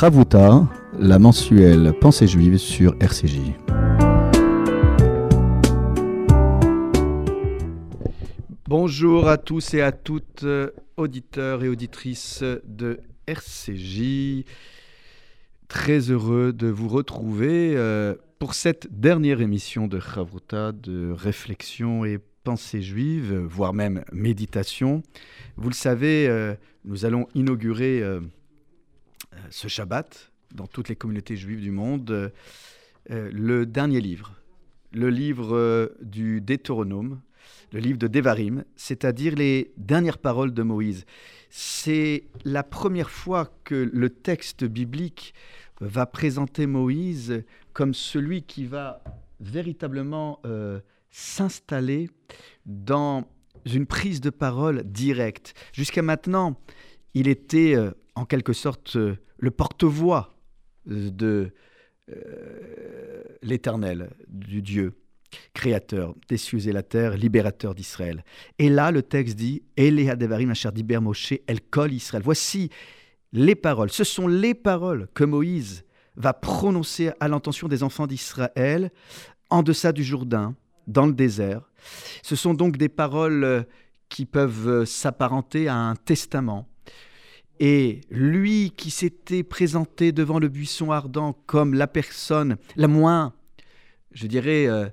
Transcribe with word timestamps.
Chavuta, 0.00 0.66
la 0.98 1.18
mensuelle 1.18 1.92
Pensée 2.00 2.26
juive 2.26 2.56
sur 2.56 2.96
RCJ. 3.00 3.52
Bonjour 8.66 9.28
à 9.28 9.36
tous 9.36 9.74
et 9.74 9.82
à 9.82 9.92
toutes, 9.92 10.46
auditeurs 10.96 11.62
et 11.64 11.68
auditrices 11.68 12.42
de 12.64 13.00
RCJ. 13.26 14.46
Très 15.68 16.10
heureux 16.10 16.54
de 16.54 16.68
vous 16.68 16.88
retrouver 16.88 17.74
euh, 17.76 18.14
pour 18.38 18.54
cette 18.54 18.88
dernière 18.90 19.42
émission 19.42 19.86
de 19.86 20.00
Chavruta, 20.00 20.72
de 20.72 21.12
réflexion 21.12 22.06
et 22.06 22.18
pensée 22.42 22.80
juive, 22.80 23.34
voire 23.34 23.74
même 23.74 24.02
méditation. 24.12 25.02
Vous 25.56 25.68
le 25.68 25.74
savez, 25.74 26.26
euh, 26.26 26.54
nous 26.86 27.04
allons 27.04 27.28
inaugurer 27.34 28.00
euh, 28.00 28.20
ce 29.50 29.68
Shabbat 29.68 30.32
dans 30.54 30.66
toutes 30.66 30.88
les 30.88 30.96
communautés 30.96 31.36
juives 31.36 31.60
du 31.60 31.70
monde 31.70 32.32
le 33.08 33.64
dernier 33.64 34.00
livre, 34.00 34.34
le 34.92 35.10
livre 35.10 35.92
du 36.02 36.40
Deutéronome, 36.40 37.20
le 37.72 37.80
livre 37.80 37.98
de 37.98 38.08
Devarim, 38.08 38.64
c'est-à-dire 38.76 39.34
les 39.34 39.72
dernières 39.76 40.18
paroles 40.18 40.52
de 40.52 40.62
Moïse. 40.62 41.04
C'est 41.50 42.24
la 42.44 42.62
première 42.62 43.10
fois 43.10 43.52
que 43.64 43.90
le 43.92 44.10
texte 44.10 44.64
biblique 44.64 45.34
va 45.80 46.06
présenter 46.06 46.66
Moïse 46.66 47.42
comme 47.72 47.94
celui 47.94 48.42
qui 48.42 48.66
va 48.66 49.02
véritablement 49.40 50.40
euh, 50.44 50.80
s'installer 51.10 52.10
dans 52.66 53.24
une 53.64 53.86
prise 53.86 54.20
de 54.20 54.30
parole 54.30 54.82
directe. 54.84 55.54
Jusqu'à 55.72 56.02
maintenant, 56.02 56.60
il 57.14 57.28
était 57.28 57.74
euh, 57.74 57.90
en 58.14 58.24
quelque 58.24 58.52
sorte 58.52 58.96
euh, 58.96 59.16
le 59.38 59.50
porte-voix 59.50 60.34
de 60.86 61.52
l'Éternel, 63.42 64.10
du 64.26 64.62
Dieu 64.62 65.00
créateur 65.54 66.14
des 66.28 66.36
cieux 66.36 66.66
et 66.68 66.72
la 66.72 66.82
terre, 66.82 67.16
libérateur 67.16 67.74
d'Israël. 67.74 68.24
Et 68.58 68.68
là, 68.68 68.90
le 68.90 69.02
texte 69.02 69.36
dit 69.36 69.62
Ele 69.76 70.16
Devarim 70.16 70.52
Diber 70.74 71.00
Moshe 71.00 71.34
El 71.46 71.60
Kol 71.60 71.92
Israël. 71.92 72.22
Voici 72.24 72.70
les 73.32 73.54
paroles. 73.54 73.90
Ce 73.90 74.04
sont 74.04 74.26
les 74.26 74.54
paroles 74.54 75.08
que 75.14 75.24
Moïse 75.24 75.84
va 76.16 76.32
prononcer 76.32 77.12
à 77.20 77.28
l'intention 77.28 77.68
des 77.68 77.82
enfants 77.82 78.06
d'Israël 78.06 78.90
en 79.48 79.62
deçà 79.62 79.92
du 79.92 80.04
Jourdain, 80.04 80.54
dans 80.86 81.06
le 81.06 81.12
désert. 81.12 81.70
Ce 82.22 82.36
sont 82.36 82.54
donc 82.54 82.76
des 82.76 82.88
paroles 82.88 83.44
euh, 83.44 83.62
qui 84.08 84.26
peuvent 84.26 84.68
euh, 84.68 84.84
s'apparenter 84.84 85.68
à 85.68 85.76
un 85.76 85.96
testament. 85.96 86.68
Et 87.62 88.00
lui 88.10 88.72
qui 88.74 88.90
s'était 88.90 89.42
présenté 89.42 90.12
devant 90.12 90.38
le 90.38 90.48
buisson 90.48 90.92
ardent 90.92 91.34
comme 91.46 91.74
la 91.74 91.86
personne 91.86 92.56
la 92.74 92.88
moins, 92.88 93.34
je 94.12 94.26
dirais, 94.26 94.66
euh, 94.66 94.88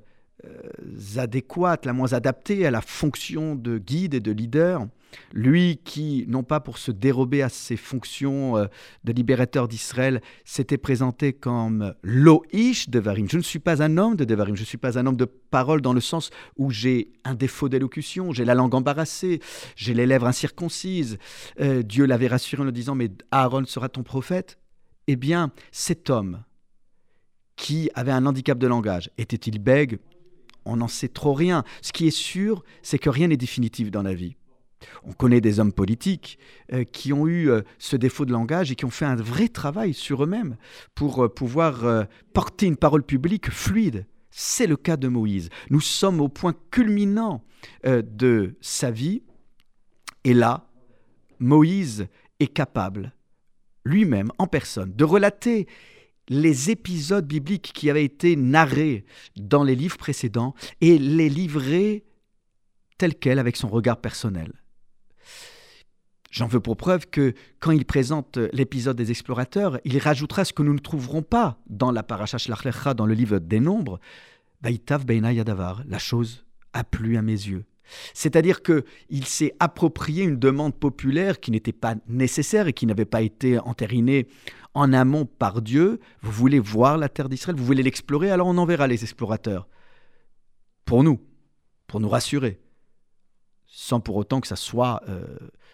euh, 0.45 1.19
adéquate, 1.19 1.85
la 1.85 1.93
moins 1.93 2.11
adaptée 2.11 2.67
à 2.67 2.71
la 2.71 2.81
fonction 2.81 3.55
de 3.55 3.77
guide 3.77 4.13
et 4.13 4.19
de 4.19 4.31
leader. 4.33 4.85
Lui 5.33 5.79
qui, 5.83 6.25
non 6.27 6.43
pas 6.43 6.59
pour 6.59 6.77
se 6.77 6.91
dérober 6.91 7.41
à 7.41 7.49
ses 7.49 7.77
fonctions 7.77 8.57
euh, 8.57 8.65
de 9.03 9.11
libérateur 9.11 9.67
d'Israël, 9.67 10.21
s'était 10.45 10.77
présenté 10.77 11.33
comme 11.33 11.93
Loïch 12.03 12.89
de 12.89 12.99
Varim. 12.99 13.27
Je 13.29 13.37
ne 13.37 13.41
suis 13.41 13.59
pas 13.59 13.83
un 13.83 13.97
homme 13.97 14.15
de 14.15 14.25
Devarim, 14.25 14.55
je 14.55 14.61
ne 14.61 14.65
suis 14.65 14.77
pas 14.77 14.97
un 14.97 15.05
homme 15.05 15.17
de 15.17 15.25
parole 15.25 15.81
dans 15.81 15.93
le 15.93 16.01
sens 16.01 16.29
où 16.57 16.71
j'ai 16.71 17.11
un 17.23 17.35
défaut 17.35 17.69
d'élocution, 17.69 18.31
j'ai 18.31 18.45
la 18.45 18.55
langue 18.55 18.75
embarrassée, 18.75 19.41
j'ai 19.75 19.93
les 19.93 20.05
lèvres 20.05 20.27
incirconcises. 20.27 21.17
Euh, 21.59 21.83
Dieu 21.83 22.05
l'avait 22.05 22.27
rassuré 22.27 22.61
en 22.61 22.65
le 22.65 22.71
disant 22.71 22.95
Mais 22.95 23.09
Aaron 23.31 23.65
sera 23.65 23.89
ton 23.89 24.03
prophète 24.03 24.57
Eh 25.07 25.15
bien, 25.15 25.51
cet 25.71 26.09
homme 26.09 26.43
qui 27.55 27.89
avait 27.95 28.11
un 28.11 28.25
handicap 28.25 28.57
de 28.57 28.67
langage, 28.67 29.09
était-il 29.17 29.59
bègue? 29.59 29.99
On 30.63 30.77
n'en 30.77 30.87
sait 30.87 31.07
trop 31.07 31.33
rien. 31.33 31.63
Ce 31.81 31.91
qui 31.91 32.07
est 32.07 32.11
sûr, 32.11 32.63
c'est 32.81 32.99
que 32.99 33.09
rien 33.09 33.27
n'est 33.27 33.37
définitif 33.37 33.89
dans 33.89 34.03
la 34.03 34.13
vie. 34.13 34.35
On 35.03 35.13
connaît 35.13 35.41
des 35.41 35.59
hommes 35.59 35.73
politiques 35.73 36.37
euh, 36.73 36.83
qui 36.83 37.13
ont 37.13 37.27
eu 37.27 37.49
euh, 37.49 37.61
ce 37.79 37.95
défaut 37.95 38.25
de 38.25 38.31
langage 38.31 38.71
et 38.71 38.75
qui 38.75 38.85
ont 38.85 38.91
fait 38.91 39.05
un 39.05 39.15
vrai 39.15 39.47
travail 39.47 39.93
sur 39.93 40.23
eux-mêmes 40.23 40.57
pour 40.95 41.23
euh, 41.23 41.29
pouvoir 41.29 42.05
porter 42.33 42.65
une 42.65 42.77
parole 42.77 43.03
publique 43.03 43.49
fluide. 43.49 44.05
C'est 44.29 44.67
le 44.67 44.77
cas 44.77 44.97
de 44.97 45.07
Moïse. 45.07 45.49
Nous 45.69 45.81
sommes 45.81 46.21
au 46.21 46.29
point 46.29 46.53
culminant 46.71 47.43
de 47.83 48.55
sa 48.61 48.91
vie 48.91 49.23
et 50.23 50.33
là, 50.33 50.67
Moïse 51.39 52.07
est 52.39 52.47
capable, 52.47 53.13
lui-même, 53.85 54.31
en 54.37 54.47
personne, 54.47 54.93
de 54.93 55.03
relater 55.03 55.67
les 56.29 56.69
épisodes 56.69 57.25
bibliques 57.25 57.71
qui 57.73 57.89
avaient 57.89 58.03
été 58.03 58.35
narrés 58.35 59.05
dans 59.37 59.63
les 59.63 59.75
livres 59.75 59.97
précédents 59.97 60.53
et 60.81 60.99
les 60.99 61.29
livrer 61.29 62.03
tels 62.97 63.15
quels 63.15 63.39
avec 63.39 63.55
son 63.55 63.69
regard 63.69 64.01
personnel. 64.01 64.51
J'en 66.31 66.47
veux 66.47 66.59
pour 66.59 66.75
preuve 66.75 67.07
que 67.07 67.33
quand 67.59 67.71
il 67.71 67.85
présente 67.85 68.37
l'épisode 68.51 68.97
des 68.97 69.11
explorateurs, 69.11 69.79
il 69.85 69.97
rajoutera 69.97 70.43
ce 70.45 70.53
que 70.53 70.63
nous 70.63 70.73
ne 70.73 70.79
trouverons 70.79 71.21
pas 71.21 71.57
dans 71.69 71.91
la 71.91 72.03
paracha 72.03 72.37
Shlach 72.37 72.95
dans 72.95 73.05
le 73.05 73.13
livre 73.13 73.39
des 73.39 73.59
Nombres, 73.59 73.99
Baïtav 74.61 75.05
Beina 75.05 75.31
Yadavar, 75.31 75.83
la 75.87 75.99
chose 75.99 76.45
a 76.73 76.83
plu 76.83 77.17
à 77.17 77.21
mes 77.21 77.31
yeux. 77.31 77.65
C'est-à-dire 78.13 78.61
qu'il 78.61 79.25
s'est 79.25 79.53
approprié 79.59 80.23
une 80.23 80.37
demande 80.37 80.75
populaire 80.75 81.39
qui 81.39 81.51
n'était 81.51 81.71
pas 81.71 81.95
nécessaire 82.07 82.67
et 82.67 82.73
qui 82.73 82.85
n'avait 82.85 83.05
pas 83.05 83.21
été 83.21 83.59
entérinée 83.59 84.27
en 84.73 84.91
amont 84.93 85.25
par 85.25 85.61
Dieu. 85.61 85.99
Vous 86.21 86.31
voulez 86.31 86.59
voir 86.59 86.97
la 86.97 87.07
terre 87.07 87.29
d'Israël, 87.29 87.57
vous 87.57 87.65
voulez 87.65 87.83
l'explorer, 87.83 88.29
alors 88.29 88.47
on 88.47 88.57
enverra 88.57 88.87
les 88.87 89.03
explorateurs. 89.03 89.67
Pour 90.85 91.03
nous, 91.03 91.21
pour 91.87 91.99
nous 91.99 92.09
rassurer, 92.09 92.59
sans 93.67 93.99
pour 93.99 94.15
autant 94.15 94.41
que 94.41 94.47
ça 94.47 94.55
soit 94.55 95.01
euh, 95.07 95.25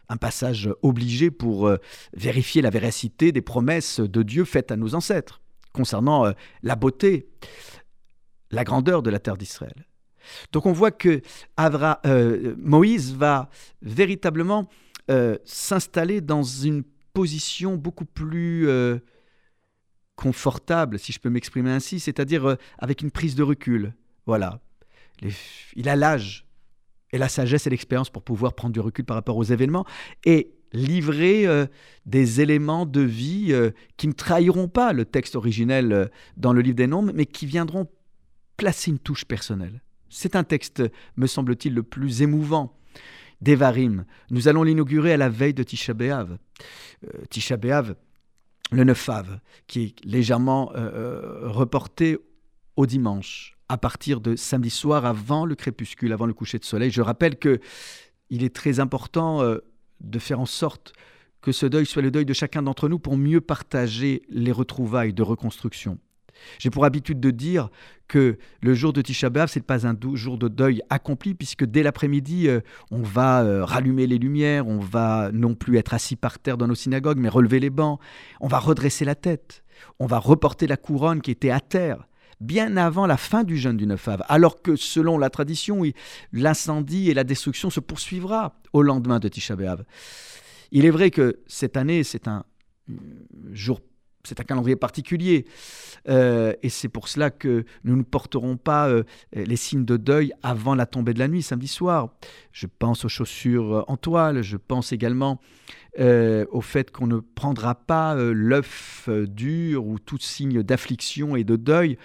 un 0.09 0.17
passage 0.17 0.69
obligé 0.81 1.31
pour 1.31 1.67
euh, 1.67 1.77
vérifier 2.13 2.61
la 2.61 2.69
véracité 2.69 3.31
des 3.31 3.41
promesses 3.41 3.99
de 3.99 4.23
Dieu 4.23 4.45
faites 4.45 4.71
à 4.71 4.75
nos 4.75 4.95
ancêtres 4.95 5.41
concernant 5.71 6.25
euh, 6.25 6.31
la 6.61 6.75
beauté, 6.75 7.29
la 8.51 8.63
grandeur 8.63 9.01
de 9.01 9.09
la 9.09 9.19
terre 9.19 9.37
d'Israël. 9.37 9.87
Donc 10.51 10.65
on 10.65 10.71
voit 10.71 10.91
que 10.91 11.21
euh, 11.59 12.55
Moïse 12.57 13.13
va 13.13 13.49
véritablement 13.81 14.69
s'installer 15.43 16.21
dans 16.21 16.43
une 16.43 16.83
position 17.11 17.75
beaucoup 17.75 18.05
plus 18.05 18.69
confortable, 20.15 20.97
si 20.97 21.11
je 21.11 21.19
peux 21.19 21.29
m'exprimer 21.29 21.71
ainsi, 21.71 21.99
c'est-à-dire 21.99 22.55
avec 22.79 23.01
une 23.01 23.11
prise 23.11 23.35
de 23.35 23.43
recul. 23.43 23.93
Voilà. 24.25 24.61
il 25.75 25.89
a 25.89 25.97
l'âge 25.97 26.45
et 27.13 27.17
la 27.17 27.29
sagesse 27.29 27.65
et 27.65 27.69
l'expérience 27.69 28.09
pour 28.09 28.23
pouvoir 28.23 28.53
prendre 28.53 28.73
du 28.73 28.81
recul 28.81 29.05
par 29.05 29.15
rapport 29.15 29.37
aux 29.37 29.43
événements 29.43 29.85
et 30.25 30.51
livrer 30.73 31.45
des 32.05 32.41
éléments 32.41 32.85
de 32.85 33.01
vie 33.01 33.55
qui 33.95 34.07
ne 34.07 34.13
trahiront 34.13 34.67
pas 34.67 34.91
le 34.91 35.05
texte 35.05 35.35
originel 35.35 36.09
dans 36.35 36.51
le 36.51 36.61
livre 36.61 36.75
des 36.75 36.87
Nombres, 36.87 37.11
mais 37.13 37.27
qui 37.27 37.45
viendront 37.45 37.87
placer 38.57 38.91
une 38.91 38.99
touche 38.99 39.25
personnelle. 39.25 39.81
C'est 40.09 40.35
un 40.35 40.43
texte, 40.43 40.83
me 41.17 41.27
semble-t-il, 41.27 41.73
le 41.73 41.83
plus 41.83 42.21
émouvant 42.21 42.75
d'Evarim. 43.41 44.05
Nous 44.29 44.47
allons 44.47 44.63
l'inaugurer 44.63 45.13
à 45.13 45.17
la 45.17 45.29
veille 45.29 45.53
de 45.53 45.63
Tisha 45.63 45.93
B'Av. 45.93 46.37
Euh, 47.03 47.25
Tisha 47.29 47.57
B'Av, 47.57 47.95
le 48.71 48.83
9 48.83 49.09
Av, 49.09 49.39
qui 49.67 49.83
est 49.83 50.05
légèrement 50.05 50.71
euh, 50.75 50.77
euh, 50.77 51.49
reporté 51.49 52.17
au 52.75 52.85
dimanche, 52.85 53.52
à 53.69 53.77
partir 53.77 54.21
de 54.21 54.35
samedi 54.35 54.69
soir, 54.69 55.05
avant 55.05 55.45
le 55.45 55.55
crépuscule, 55.55 56.13
avant 56.13 56.25
le 56.25 56.33
coucher 56.33 56.59
de 56.59 56.65
soleil. 56.65 56.91
Je 56.91 57.01
rappelle 57.01 57.37
que 57.37 57.59
il 58.29 58.43
est 58.43 58.55
très 58.55 58.79
important 58.79 59.43
de 60.01 60.19
faire 60.19 60.39
en 60.39 60.45
sorte 60.45 60.93
que 61.43 61.51
ce 61.51 61.65
deuil 61.65 61.85
soit 61.85 62.01
le 62.01 62.09
deuil 62.09 62.25
de 62.25 62.33
chacun 62.33 62.63
d'entre 62.63 62.89
nous 62.89 62.99
pour 62.99 63.17
mieux 63.17 63.41
partager 63.41 64.23
les 64.29 64.51
retrouvailles 64.51 65.13
de 65.13 65.21
reconstruction. 65.21 65.99
J'ai 66.57 66.69
pour 66.69 66.85
habitude 66.85 67.19
de 67.19 67.31
dire 67.31 67.69
que 68.07 68.37
le 68.61 68.73
jour 68.73 68.93
de 68.93 69.01
Tisha 69.01 69.29
B'Av, 69.29 69.49
ce 69.49 69.59
n'est 69.59 69.63
pas 69.63 69.87
un 69.87 69.95
jour 70.13 70.37
de 70.37 70.47
deuil 70.47 70.81
accompli, 70.89 71.33
puisque 71.35 71.63
dès 71.63 71.83
l'après-midi, 71.83 72.47
euh, 72.47 72.61
on 72.91 73.01
va 73.01 73.43
euh, 73.43 73.63
rallumer 73.63 74.07
les 74.07 74.17
lumières, 74.17 74.67
on 74.67 74.79
va 74.79 75.29
non 75.31 75.53
plus 75.53 75.77
être 75.77 75.93
assis 75.93 76.15
par 76.15 76.39
terre 76.39 76.57
dans 76.57 76.67
nos 76.67 76.75
synagogues, 76.75 77.19
mais 77.19 77.29
relever 77.29 77.59
les 77.59 77.69
bancs, 77.69 77.99
on 78.39 78.47
va 78.47 78.59
redresser 78.59 79.05
la 79.05 79.15
tête, 79.15 79.63
on 79.99 80.05
va 80.05 80.19
reporter 80.19 80.67
la 80.67 80.77
couronne 80.77 81.21
qui 81.21 81.31
était 81.31 81.51
à 81.51 81.59
terre 81.59 82.07
bien 82.43 82.77
avant 82.77 83.07
la 83.07 83.17
fin 83.17 83.43
du 83.43 83.57
jeûne 83.57 83.77
du 83.77 83.87
9 83.87 84.07
Av, 84.07 84.23
alors 84.27 84.61
que 84.61 84.75
selon 84.75 85.17
la 85.17 85.29
tradition, 85.29 85.83
l'incendie 86.31 87.09
et 87.09 87.13
la 87.13 87.23
destruction 87.23 87.69
se 87.69 87.79
poursuivra 87.79 88.59
au 88.73 88.81
lendemain 88.81 89.19
de 89.19 89.27
Tisha 89.27 89.55
B'Av. 89.55 89.83
Il 90.71 90.85
est 90.85 90.91
vrai 90.91 91.09
que 91.11 91.39
cette 91.47 91.77
année, 91.77 92.03
c'est 92.03 92.27
un 92.27 92.43
jour 93.51 93.79
c'est 94.23 94.39
un 94.39 94.43
calendrier 94.43 94.75
particulier. 94.75 95.45
Euh, 96.09 96.53
et 96.63 96.69
c'est 96.69 96.89
pour 96.89 97.07
cela 97.07 97.29
que 97.29 97.65
nous 97.83 97.95
ne 97.95 98.03
porterons 98.03 98.57
pas 98.57 98.89
euh, 98.89 99.03
les 99.33 99.55
signes 99.55 99.85
de 99.85 99.97
deuil 99.97 100.33
avant 100.43 100.75
la 100.75 100.85
tombée 100.85 101.13
de 101.13 101.19
la 101.19 101.27
nuit, 101.27 101.41
samedi 101.41 101.67
soir. 101.67 102.09
Je 102.51 102.67
pense 102.67 103.05
aux 103.05 103.09
chaussures 103.09 103.85
en 103.87 103.97
toile, 103.97 104.41
je 104.41 104.57
pense 104.57 104.91
également 104.91 105.39
euh, 105.99 106.45
au 106.51 106.61
fait 106.61 106.91
qu'on 106.91 107.07
ne 107.07 107.19
prendra 107.19 107.75
pas 107.75 108.15
l'œuf 108.15 109.09
dur 109.09 109.85
ou 109.85 109.99
tout 109.99 110.17
signe 110.19 110.63
d'affliction 110.63 111.35
et 111.35 111.43
de 111.43 111.55
deuil 111.55 111.97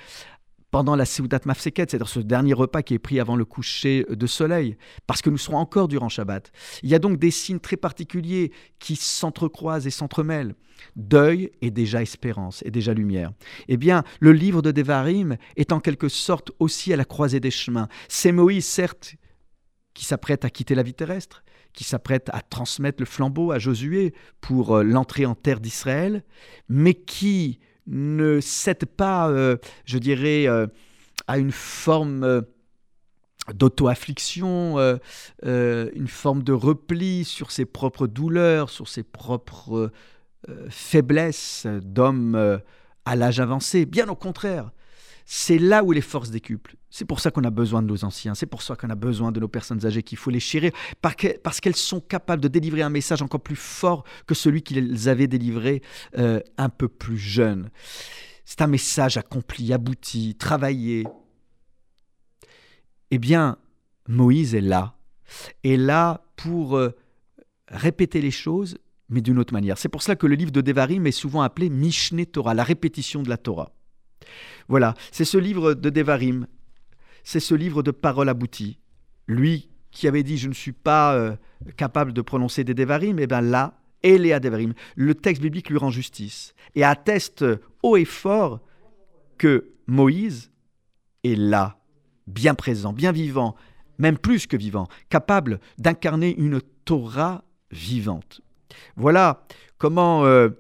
pendant 0.71 0.97
la 0.97 1.05
Seudat 1.05 1.41
Mafseket, 1.45 1.91
c'est-à-dire 1.91 2.09
ce 2.09 2.21
dernier 2.21 2.53
repas 2.53 2.83
qui 2.83 2.95
est 2.95 2.99
pris 2.99 3.21
avant 3.21 3.37
le 3.37 3.45
coucher 3.45 4.05
de 4.09 4.27
soleil, 4.27 4.77
parce 5.07 5.23
que 5.23 5.31
nous 5.31 5.39
serons 5.39 5.57
encore 5.57 5.89
durant 5.89 6.09
Shabbat. 6.09 6.53
Il 6.83 6.91
y 6.91 6.95
a 6.95 6.99
donc 6.99 7.19
des 7.19 7.31
signes 7.31 7.61
très 7.61 7.77
particuliers 7.77 8.53
qui 8.79 8.97
s'entrecroisent 8.97 9.87
et 9.87 9.91
s'entremêlent. 9.91 10.55
Deuil 10.95 11.51
et 11.61 11.71
déjà 11.71 12.03
espérance, 12.03 12.63
et 12.65 12.71
déjà 12.71 12.95
lumière. 12.95 13.33
Eh 13.67 13.77
bien, 13.77 14.05
le 14.21 14.33
livre 14.33 14.63
de 14.63 14.71
Devarim 14.71 15.37
est 15.57 15.73
en 15.73 15.81
quelque 15.81 16.09
sorte 16.09 16.53
aussi 16.59 16.93
à 16.93 16.97
la 16.97 17.05
croisée 17.05 17.41
des 17.41 17.51
chemins. 17.51 17.89
C'est 18.09 18.33
Moïse, 18.33 18.67
certes, 18.67 19.17
qui 19.95 20.05
s'apprête 20.05 20.45
à 20.45 20.51
quitter 20.51 20.77
la 20.77 20.85
vie 20.85 20.95
terrestre, 20.95 21.43
qui 21.73 21.83
s'apprête 21.83 22.31
à 22.33 22.41
transmettre 22.41 23.01
le 23.01 23.07
flambeau 23.07 23.51
à 23.51 23.59
Josué 23.59 24.15
pour 24.41 24.77
euh, 24.77 24.83
l'entrée 24.85 25.27
en 25.27 25.35
terre 25.35 25.61
d'Israël, 25.61 26.25
mais 26.69 26.95
qui 26.95 27.59
ne 27.89 28.41
cède 28.41 28.85
pas, 28.85 29.29
euh, 29.29 29.57
je 29.85 29.99
dirais, 29.99 30.47
euh, 30.47 30.67
à 31.27 31.39
une 31.39 31.53
forme 31.53 32.23
euh, 32.23 32.43
d'auto-affliction, 33.55 34.77
une 35.43 36.09
forme 36.09 36.43
de 36.43 36.53
repli 36.53 37.25
sur 37.25 37.51
ses 37.51 37.65
propres 37.65 38.07
douleurs, 38.07 38.69
sur 38.69 38.89
ses 38.89 39.03
propres 39.03 39.91
faiblesses 40.69 41.67
d'homme 41.67 42.61
à 43.07 43.17
l'âge 43.17 43.41
avancé. 43.41 43.87
Bien 43.87 44.07
au 44.11 44.15
contraire, 44.15 44.71
c'est 45.31 45.59
là 45.59 45.85
où 45.85 45.93
les 45.93 46.01
forces 46.01 46.31
décuplent. 46.31 46.77
C'est 46.89 47.05
pour 47.05 47.21
ça 47.21 47.31
qu'on 47.31 47.45
a 47.45 47.51
besoin 47.51 47.83
de 47.83 47.87
nos 47.87 48.03
anciens, 48.03 48.35
c'est 48.35 48.47
pour 48.47 48.63
ça 48.63 48.77
qu'on 48.77 48.89
a 48.89 48.95
besoin 48.95 49.31
de 49.31 49.39
nos 49.39 49.47
personnes 49.47 49.85
âgées, 49.85 50.03
qu'il 50.03 50.17
faut 50.17 50.31
les 50.31 50.41
chérir, 50.41 50.73
parce 51.03 51.61
qu'elles 51.61 51.77
sont 51.77 52.01
capables 52.01 52.41
de 52.41 52.49
délivrer 52.49 52.81
un 52.81 52.89
message 52.89 53.21
encore 53.21 53.43
plus 53.43 53.55
fort 53.55 54.05
que 54.27 54.35
celui 54.35 54.63
qu'ils 54.63 55.07
avaient 55.11 55.27
délivré 55.27 55.83
euh, 56.17 56.41
un 56.57 56.71
peu 56.71 56.89
plus 56.89 57.19
jeune. 57.19 57.69
C'est 58.47 58.63
un 58.63 58.69
message 58.69 59.19
accompli, 59.19 59.75
abouti, 59.75 60.35
travaillé. 60.35 61.05
Eh 63.11 63.19
bien, 63.19 63.59
Moïse 64.09 64.55
est 64.55 64.63
là, 64.63 64.97
est 65.63 65.77
là 65.77 66.23
pour 66.37 66.79
euh, 66.79 66.97
répéter 67.69 68.23
les 68.23 68.31
choses, 68.31 68.79
mais 69.11 69.21
d'une 69.21 69.39
autre 69.39 69.53
manière. 69.53 69.77
C'est 69.77 69.91
pour 69.91 70.03
cela 70.03 70.17
que 70.17 70.27
le 70.27 70.37
livre 70.37 70.53
de 70.53 70.63
Devarim 70.63 71.07
est 71.07 71.13
souvent 71.13 71.43
appelé 71.43 71.69
Mishneh 71.69 72.25
Torah, 72.25 72.55
la 72.55 72.65
répétition 72.65 73.23
de 73.23 73.29
la 73.29 73.37
Torah. 73.37 73.75
Voilà, 74.69 74.95
c'est 75.13 75.25
ce 75.25 75.39
livre 75.39 75.75
de 75.75 75.91
Devarim, 75.91 76.47
c'est 77.25 77.41
ce 77.41 77.55
livre 77.55 77.83
de 77.83 77.91
paroles 77.91 78.29
abouties. 78.29 78.79
Lui 79.27 79.69
qui 79.91 80.07
avait 80.07 80.23
dit 80.23 80.39
je 80.39 80.49
ne 80.49 80.55
suis 80.55 80.73
pas 80.73 81.15
euh, 81.15 81.37
capable 81.77 82.13
de 82.13 82.21
prononcer 82.21 82.65
des 82.65 82.75
Devarim, 82.75 83.19
et 83.19 83.23
eh 83.23 83.27
bien 83.27 83.41
là, 83.41 83.81
Eléa 84.03 84.41
Devarim, 84.41 84.75
le 84.97 85.15
texte 85.15 85.43
biblique 85.43 85.71
lui 85.71 85.79
rend 85.79 85.91
justice 85.91 86.55
et 86.75 86.85
atteste 86.85 87.45
haut 87.83 87.97
et 87.97 88.05
fort 88.05 88.61
que 89.39 89.73
Moïse 89.87 90.51
est 91.25 91.37
là, 91.37 91.79
bien 92.27 92.55
présent, 92.55 92.93
bien 92.93 93.13
vivant, 93.13 93.57
même 93.99 94.19
plus 94.19 94.47
que 94.47 94.57
vivant, 94.57 94.87
capable 95.09 95.59
d'incarner 95.79 96.37
une 96.39 96.61
Torah 96.85 97.45
vivante. 97.71 98.41
Voilà 98.97 99.47
comment 99.79 100.25
euh, 100.25 100.51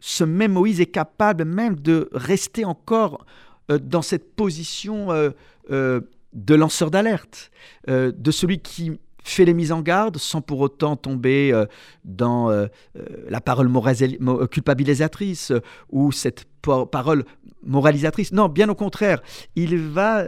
ce 0.00 0.24
même 0.24 0.52
Moïse 0.52 0.80
est 0.80 0.86
capable 0.86 1.44
même 1.44 1.76
de 1.76 2.08
rester 2.12 2.64
encore 2.64 3.24
euh, 3.70 3.78
dans 3.78 4.02
cette 4.02 4.34
position 4.34 5.10
euh, 5.10 5.30
euh, 5.70 6.00
de 6.32 6.54
lanceur 6.54 6.90
d'alerte, 6.90 7.50
de 7.88 8.30
celui 8.30 8.58
qui 8.58 8.92
fait 9.24 9.46
les 9.46 9.54
mises 9.54 9.72
en 9.72 9.80
garde 9.80 10.18
sans 10.18 10.42
pour 10.42 10.60
autant 10.60 10.94
tomber 10.94 11.64
dans 12.04 12.68
la 13.28 13.40
parole 13.40 13.70
culpabilisatrice 14.50 15.50
ou 15.90 16.12
cette 16.12 16.44
parole 16.60 17.24
moralisatrice. 17.62 18.32
Non, 18.32 18.50
bien 18.50 18.68
au 18.68 18.74
contraire, 18.74 19.22
il 19.54 19.78
va 19.78 20.26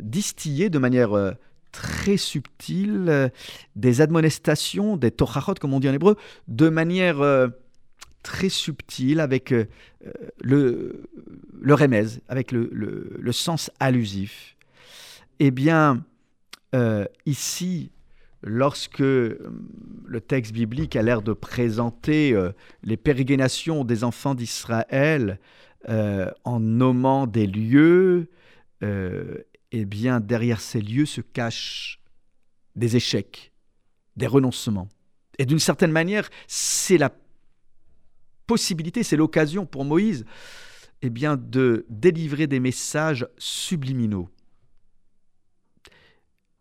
distiller 0.00 0.68
de 0.68 0.78
manière 0.80 1.34
très 1.70 2.16
subtile 2.16 3.30
des 3.76 4.00
admonestations, 4.00 4.96
des 4.96 5.12
torachot, 5.12 5.54
comme 5.60 5.74
on 5.74 5.80
dit 5.80 5.88
en 5.88 5.94
hébreu, 5.94 6.16
de 6.48 6.68
manière 6.70 7.22
très 8.22 8.48
subtil 8.48 9.20
avec 9.20 9.52
euh, 9.52 9.66
le, 10.42 11.04
le 11.60 11.74
avec 12.28 12.52
le, 12.52 12.70
le, 12.72 13.32
sens 13.32 13.70
allusif. 13.80 14.56
Eh 15.38 15.50
bien, 15.50 16.04
euh, 16.74 17.06
ici, 17.26 17.90
lorsque 18.42 19.00
euh, 19.00 19.38
le 20.04 20.20
texte 20.20 20.52
biblique 20.52 20.96
a 20.96 21.02
l'air 21.02 21.22
de 21.22 21.32
présenter 21.32 22.36
les 22.82 22.96
pérégrinations 22.96 23.84
des 23.84 24.04
enfants 24.04 24.34
d'Israël 24.34 25.38
en 25.88 26.60
nommant 26.60 27.26
des 27.26 27.46
lieux, 27.46 28.28
eh 28.82 29.84
bien, 29.84 30.20
derrière 30.20 30.60
ces 30.60 30.80
lieux 30.80 31.06
se 31.06 31.20
cachent 31.20 32.00
des 32.76 32.96
échecs, 32.96 33.52
des 34.16 34.26
renoncements. 34.26 34.88
Et 35.38 35.46
d'une 35.46 35.58
certaine 35.58 35.92
manière, 35.92 36.28
c'est 36.48 36.98
la 36.98 37.10
c'est 38.56 39.16
l'occasion 39.16 39.66
pour 39.66 39.84
Moïse 39.84 40.24
eh 41.02 41.10
bien, 41.10 41.36
de 41.36 41.86
délivrer 41.88 42.46
des 42.46 42.60
messages 42.60 43.26
subliminaux. 43.38 44.28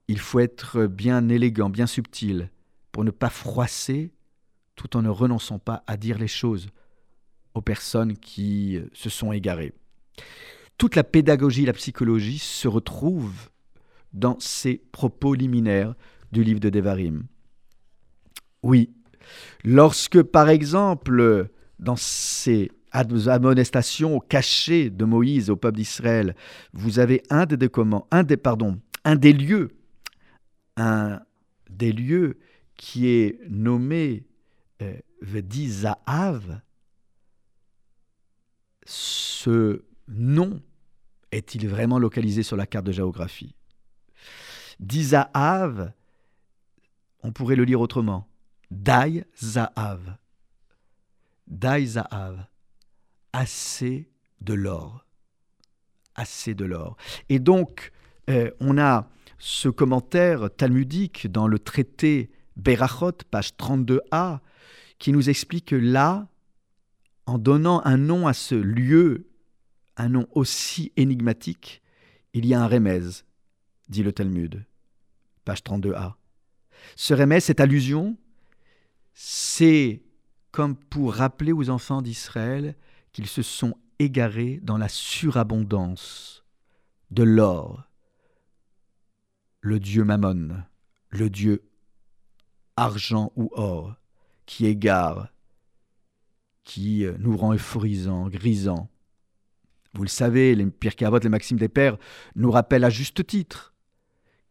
Il 0.07 0.19
faut 0.19 0.39
être 0.39 0.87
bien 0.87 1.27
élégant, 1.29 1.69
bien 1.69 1.87
subtil, 1.87 2.49
pour 2.91 3.03
ne 3.03 3.11
pas 3.11 3.29
froisser 3.29 4.11
tout 4.75 4.95
en 4.95 5.01
ne 5.01 5.09
renonçant 5.09 5.59
pas 5.59 5.83
à 5.87 5.97
dire 5.97 6.17
les 6.17 6.27
choses 6.27 6.69
aux 7.53 7.61
personnes 7.61 8.17
qui 8.17 8.79
se 8.93 9.09
sont 9.09 9.33
égarées. 9.33 9.73
Toute 10.77 10.95
la 10.95 11.03
pédagogie, 11.03 11.65
la 11.65 11.73
psychologie 11.73 12.39
se 12.39 12.67
retrouve 12.67 13.49
dans 14.13 14.39
ces 14.39 14.81
propos 14.93 15.33
liminaires 15.33 15.95
du 16.31 16.43
livre 16.43 16.61
de 16.61 16.69
Devarim. 16.69 17.25
Oui, 18.63 18.93
lorsque 19.65 20.21
par 20.21 20.49
exemple 20.49 21.49
dans 21.79 21.95
ces 21.95 22.71
amonestations 22.91 24.19
cachées 24.19 24.89
de 24.89 25.05
Moïse 25.05 25.49
au 25.49 25.55
peuple 25.55 25.77
d'Israël, 25.77 26.35
vous 26.73 26.99
avez 26.99 27.23
un 27.29 27.45
des, 27.45 27.69
un 28.11 28.23
des, 28.23 28.37
pardon, 28.37 28.79
un 29.05 29.15
des 29.15 29.33
lieux, 29.33 29.69
un 30.77 31.21
des 31.69 31.91
lieux 31.91 32.37
qui 32.75 33.07
est 33.07 33.39
nommé 33.49 34.25
euh, 34.81 34.97
Vedizahav. 35.21 36.61
Ce 38.85 39.83
nom 40.07 40.61
est-il 41.31 41.67
vraiment 41.67 41.99
localisé 41.99 42.43
sur 42.43 42.57
la 42.57 42.65
carte 42.65 42.85
de 42.85 42.91
géographie? 42.91 43.55
Dizahav, 44.79 45.93
on 47.21 47.31
pourrait 47.31 47.55
le 47.55 47.65
lire 47.65 47.81
autrement. 47.81 48.27
Dai. 48.71 49.25
Daïzahav, 51.49 52.45
assez 53.33 54.09
de 54.41 54.53
l'or. 54.53 55.05
Assez 56.15 56.53
de 56.53 56.65
l'or. 56.65 56.97
Et 57.29 57.39
donc, 57.39 57.91
euh, 58.29 58.51
on 58.59 58.77
a 58.77 59.09
ce 59.37 59.69
commentaire 59.69 60.49
talmudique 60.55 61.31
dans 61.31 61.47
le 61.47 61.59
traité 61.59 62.29
Berachot, 62.55 63.13
page 63.31 63.51
32a, 63.57 64.39
qui 64.99 65.11
nous 65.11 65.29
explique 65.29 65.67
que 65.67 65.75
là, 65.75 66.27
en 67.25 67.37
donnant 67.37 67.81
un 67.85 67.97
nom 67.97 68.27
à 68.27 68.33
ce 68.33 68.55
lieu, 68.55 69.29
un 69.95 70.09
nom 70.09 70.27
aussi 70.33 70.91
énigmatique, 70.97 71.81
il 72.33 72.45
y 72.45 72.53
a 72.53 72.61
un 72.61 72.67
remez, 72.67 73.23
dit 73.87 74.03
le 74.03 74.11
Talmud, 74.11 74.65
page 75.45 75.59
32a. 75.59 76.13
Ce 76.95 77.39
cette 77.39 77.59
allusion, 77.59 78.17
c'est 79.13 80.01
comme 80.51 80.75
pour 80.75 81.13
rappeler 81.13 81.51
aux 81.51 81.69
enfants 81.69 82.01
d'Israël 82.01 82.75
qu'ils 83.11 83.27
se 83.27 83.41
sont 83.41 83.75
égarés 83.99 84.59
dans 84.63 84.77
la 84.77 84.89
surabondance 84.89 86.43
de 87.11 87.23
l'or, 87.23 87.83
le 89.61 89.79
dieu 89.79 90.03
Mammon, 90.03 90.63
le 91.09 91.29
dieu 91.29 91.63
argent 92.77 93.31
ou 93.35 93.49
or, 93.53 93.95
qui 94.45 94.65
égare, 94.65 95.29
qui 96.63 97.05
euh, 97.05 97.15
nous 97.19 97.35
rend 97.35 97.53
euphorisants, 97.53 98.29
grisants. 98.29 98.89
Vous 99.93 100.03
le 100.03 100.09
savez, 100.09 100.55
les 100.55 100.65
Pirkei 100.67 101.05
Avot, 101.05 101.19
les 101.19 101.29
Maximes 101.29 101.57
des 101.57 101.67
Pères, 101.67 101.97
nous 102.35 102.51
rappellent 102.51 102.83
à 102.83 102.89
juste 102.89 103.25
titre 103.25 103.73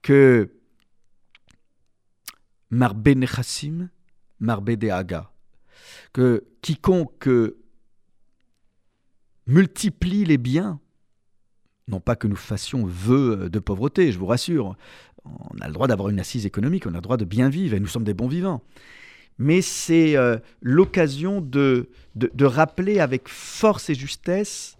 que 0.02 0.52
Marbe 2.70 3.08
Nechassim, 3.08 3.88
Marbe 4.40 4.84
Aga, 4.90 5.32
que 6.12 6.44
quiconque 6.62 7.28
multiplie 9.46 10.24
les 10.24 10.38
biens. 10.38 10.80
Non 11.88 12.00
pas 12.00 12.16
que 12.16 12.26
nous 12.26 12.36
fassions 12.36 12.84
vœu 12.84 13.48
de 13.50 13.58
pauvreté, 13.58 14.12
je 14.12 14.18
vous 14.18 14.26
rassure. 14.26 14.76
On 15.24 15.58
a 15.60 15.66
le 15.66 15.72
droit 15.72 15.86
d'avoir 15.86 16.10
une 16.10 16.20
assise 16.20 16.46
économique, 16.46 16.86
on 16.86 16.92
a 16.92 16.98
le 16.98 17.02
droit 17.02 17.16
de 17.16 17.24
bien 17.24 17.48
vivre, 17.48 17.74
et 17.74 17.80
nous 17.80 17.86
sommes 17.86 18.04
des 18.04 18.14
bons 18.14 18.28
vivants. 18.28 18.62
Mais 19.38 19.62
c'est 19.62 20.16
euh, 20.16 20.38
l'occasion 20.60 21.40
de, 21.40 21.88
de, 22.16 22.44
rappeler 22.44 22.98
avec 22.98 23.28
force 23.28 23.88
et 23.88 23.94
justesse 23.94 24.76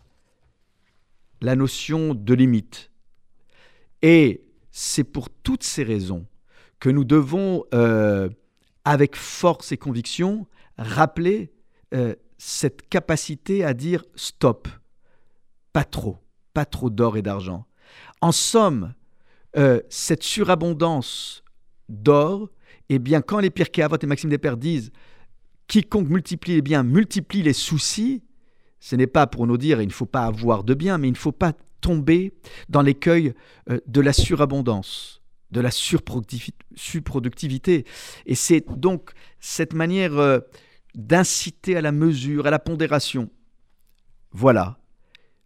la 1.41 1.55
notion 1.55 2.13
de 2.13 2.35
limite. 2.35 2.91
Et 4.03 4.43
c'est 4.71 5.05
pour 5.05 5.31
toutes 5.31 5.63
ces 5.63 5.85
raisons 5.85 6.27
que 6.81 6.89
nous 6.89 7.05
devons, 7.05 7.65
euh, 7.73 8.29
avec 8.85 9.15
force 9.15 9.71
et 9.71 9.77
conviction, 9.77 10.47
rappeler 10.79 11.53
euh, 11.95 12.15
cette 12.39 12.89
capacité 12.89 13.65
à 13.65 13.75
dire 13.75 14.05
stop, 14.15 14.69
pas 15.73 15.85
trop, 15.85 16.17
pas 16.55 16.65
trop 16.65 16.89
d'or 16.89 17.17
et 17.17 17.23
d'argent. 17.23 17.67
En 18.21 18.33
somme, 18.33 18.95
euh, 19.57 19.81
cette 19.89 20.23
surabondance 20.23 21.43
d'or, 21.89 22.49
eh 22.89 22.99
bien, 22.99 23.21
quand 23.21 23.41
les 23.41 23.51
Pirkei 23.51 23.83
Avot 23.83 23.99
et 24.01 24.07
Maxime 24.07 24.37
Pères 24.39 24.57
disent 24.57 24.93
quiconque 25.67 26.09
multiplie 26.09 26.55
les 26.55 26.63
biens 26.63 26.83
multiplie 26.83 27.43
les 27.43 27.53
soucis, 27.53 28.23
ce 28.81 28.97
n'est 28.97 29.07
pas 29.07 29.27
pour 29.27 29.47
nous 29.47 29.59
dire 29.59 29.83
il 29.83 29.89
ne 29.89 29.93
faut 29.93 30.07
pas 30.07 30.25
avoir 30.25 30.65
de 30.65 30.75
biens, 30.75 30.99
mais 30.99 31.09
il 31.09 31.13
ne 31.13 31.17
faut 31.17 31.33
pas 31.33 31.53
tomber 31.81 32.35
dans 32.69 32.83
l'écueil 32.83 33.35
euh, 33.71 33.79
de 33.87 34.01
la 34.01 34.13
surabondance, 34.13 35.23
de 35.51 35.61
la 35.61 35.71
surproductivité. 35.71 37.85
Et 38.27 38.35
c'est 38.35 38.65
donc 38.69 39.13
cette 39.41 39.75
manière 39.75 40.41
d'inciter 40.99 41.77
à 41.77 41.81
la 41.81 41.93
mesure, 41.93 42.47
à 42.47 42.51
la 42.51 42.59
pondération. 42.59 43.31
Voilà 44.33 44.77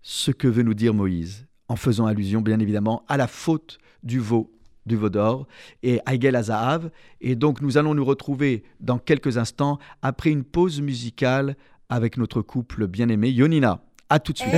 ce 0.01 0.33
que 0.33 0.49
veut 0.49 0.65
nous 0.65 0.75
dire 0.75 0.95
Moïse, 0.95 1.47
en 1.69 1.77
faisant 1.77 2.07
allusion 2.07 2.41
bien 2.41 2.59
évidemment 2.59 3.05
à 3.07 3.17
la 3.17 3.29
faute 3.29 3.79
du 4.03 4.19
veau 4.19 4.51
du 4.85 4.97
veau 4.97 5.11
d'or 5.11 5.47
et 5.85 6.01
Aigel 6.11 6.35
Azahav. 6.35 6.91
Et 7.21 7.37
donc 7.37 7.61
nous 7.61 7.79
allons 7.79 7.95
nous 7.95 8.05
retrouver 8.05 8.65
dans 8.81 8.99
quelques 8.99 9.39
instants 9.39 9.79
après 10.01 10.31
une 10.31 10.43
pause 10.43 10.81
musicale 10.81 11.57
avec 11.89 12.17
notre 12.17 12.43
couple 12.43 12.89
bien-aimé 12.89 13.31
Yonina. 13.31 13.81
À 14.09 14.19
tout 14.19 14.33
de 14.33 14.39
suite. 14.39 14.51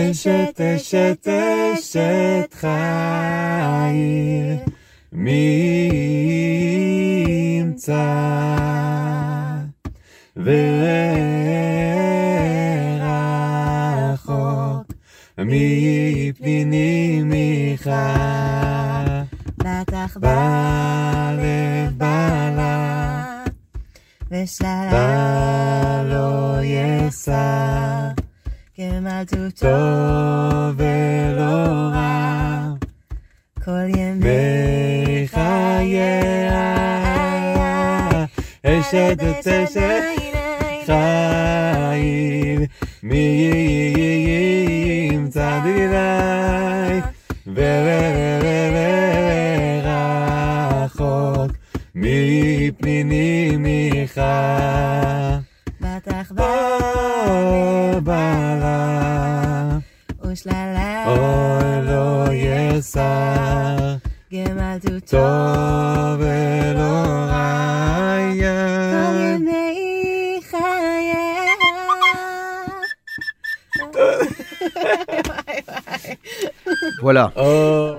Voilà. 77.04 77.34
Oh. 77.37 77.96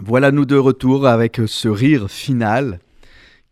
Voilà 0.00 0.32
nous 0.32 0.44
de 0.44 0.56
retour 0.56 1.06
avec 1.06 1.40
ce 1.46 1.68
rire 1.68 2.10
final 2.10 2.80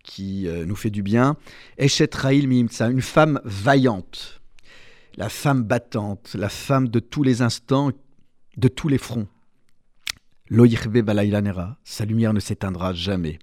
qui 0.02 0.48
euh, 0.48 0.66
nous 0.66 0.74
fait 0.74 0.90
du 0.90 1.04
bien. 1.04 1.36
Eshet 1.76 2.10
Raïl 2.12 2.48
Mimtsa, 2.48 2.90
une 2.90 3.00
femme 3.00 3.40
vaillante, 3.44 4.40
la 5.16 5.28
femme 5.28 5.62
battante, 5.62 6.34
la 6.36 6.48
femme 6.48 6.88
de 6.88 6.98
tous 6.98 7.22
les 7.22 7.42
instants, 7.42 7.92
de 8.56 8.66
tous 8.66 8.88
les 8.88 8.98
fronts. 8.98 9.28
Loïrve 10.50 11.02
Balailanera, 11.02 11.76
sa 11.84 12.04
lumière 12.04 12.34
ne 12.34 12.40
s'éteindra 12.40 12.92
jamais. 12.92 13.38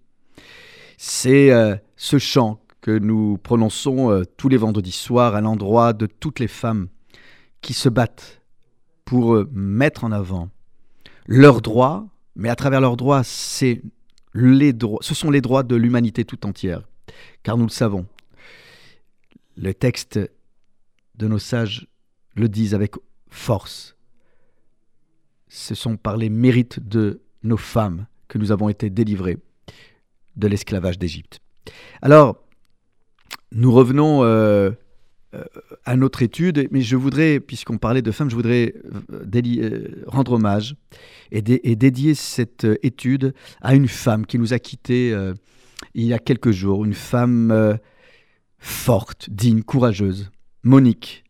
C'est 0.98 1.54
euh, 1.54 1.78
ce 1.96 2.18
chant 2.18 2.60
que 2.82 3.00
nous 3.00 3.38
prononçons 3.38 4.12
euh, 4.12 4.24
tous 4.36 4.50
les 4.50 4.58
vendredis 4.58 4.92
soirs 4.92 5.36
à 5.36 5.40
l'endroit 5.40 5.94
de 5.94 6.06
toutes 6.06 6.42
les 6.42 6.50
femmes 6.50 6.90
qui 7.62 7.72
se 7.72 7.88
battent 7.88 8.42
pour 9.06 9.46
mettre 9.54 10.04
en 10.04 10.12
avant 10.12 10.50
leurs 11.26 11.62
droits, 11.62 12.08
mais 12.36 12.50
à 12.50 12.56
travers 12.56 12.82
leurs 12.82 12.98
droits, 12.98 13.24
c'est 13.24 13.82
les 14.34 14.74
droits, 14.74 15.00
ce 15.02 15.16
sont 15.16 15.32
les 15.32 15.42
droits 15.42 15.64
de 15.64 15.76
l'humanité 15.76 16.26
tout 16.26 16.46
entière. 16.46 16.82
Car 17.44 17.58
nous 17.58 17.66
le 17.66 17.70
savons, 17.70 18.06
les 19.58 19.74
textes 19.74 20.20
de 21.16 21.28
nos 21.28 21.40
sages 21.40 21.88
le 22.36 22.50
disent 22.50 22.74
avec 22.74 22.96
force. 23.30 23.96
Ce 25.48 25.76
sont 25.76 25.96
par 25.96 26.18
les 26.18 26.30
mérites 26.30 26.86
de 26.86 27.22
nos 27.44 27.58
femmes 27.58 28.08
que 28.28 28.38
nous 28.38 28.52
avons 28.52 28.68
été 28.68 28.90
délivrés 28.90 29.38
de 30.36 30.48
l'esclavage 30.48 31.00
d'Égypte. 31.00 31.40
Alors, 32.02 32.44
nous 33.52 33.72
revenons 33.72 34.24
euh, 34.24 34.72
à 35.86 35.96
notre 35.96 36.22
étude, 36.22 36.68
mais 36.72 36.82
je 36.82 36.96
voudrais, 36.96 37.40
puisqu'on 37.40 37.78
parlait 37.78 38.02
de 38.02 38.12
femmes, 38.12 38.30
je 38.30 38.36
voudrais 38.36 38.74
euh, 39.12 39.26
euh, 39.34 40.04
rendre 40.08 40.34
hommage 40.34 40.76
et, 41.32 41.42
dédier 41.42 42.16
cette 42.16 42.66
étude 42.84 43.34
à 43.62 43.76
une 43.76 43.88
femme 43.88 44.26
qui 44.26 44.40
nous 44.40 44.54
a 44.54 44.60
quittés 44.60 45.16
il 45.94 46.06
y 46.06 46.14
a 46.14 46.20
quelques 46.20 46.52
jours, 46.52 46.86
une 46.86 46.94
femme 46.94 47.78
forte, 48.58 49.30
digne, 49.30 49.62
courageuse, 49.62 50.32
Monique 50.64 51.24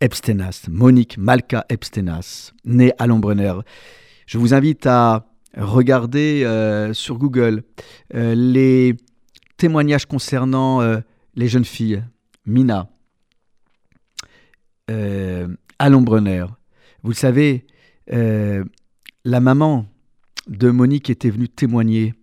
Epstenas, 0.00 0.66
Monique 0.68 1.16
Malka 1.18 1.64
Epstenas, 1.68 2.52
née 2.64 2.92
à 2.98 3.06
Lombrenner. 3.06 3.54
Je 4.26 4.38
vous 4.38 4.54
invite 4.54 4.86
à 4.86 5.26
regarder 5.56 6.44
sur 6.92 7.18
Google 7.18 7.62
les 8.12 8.96
témoignages 9.56 10.06
concernant 10.06 10.80
les 11.34 11.48
jeunes 11.48 11.64
filles 11.64 12.02
Mina, 12.48 12.88
euh, 14.90 15.48
Vous 17.02 17.10
le 17.10 17.14
savez, 17.14 17.66
euh, 18.10 18.64
la 19.24 19.40
maman 19.40 19.86
de 20.46 20.70
Monique 20.70 21.10
était 21.10 21.28
venue 21.28 21.50
témoigner 21.50 22.14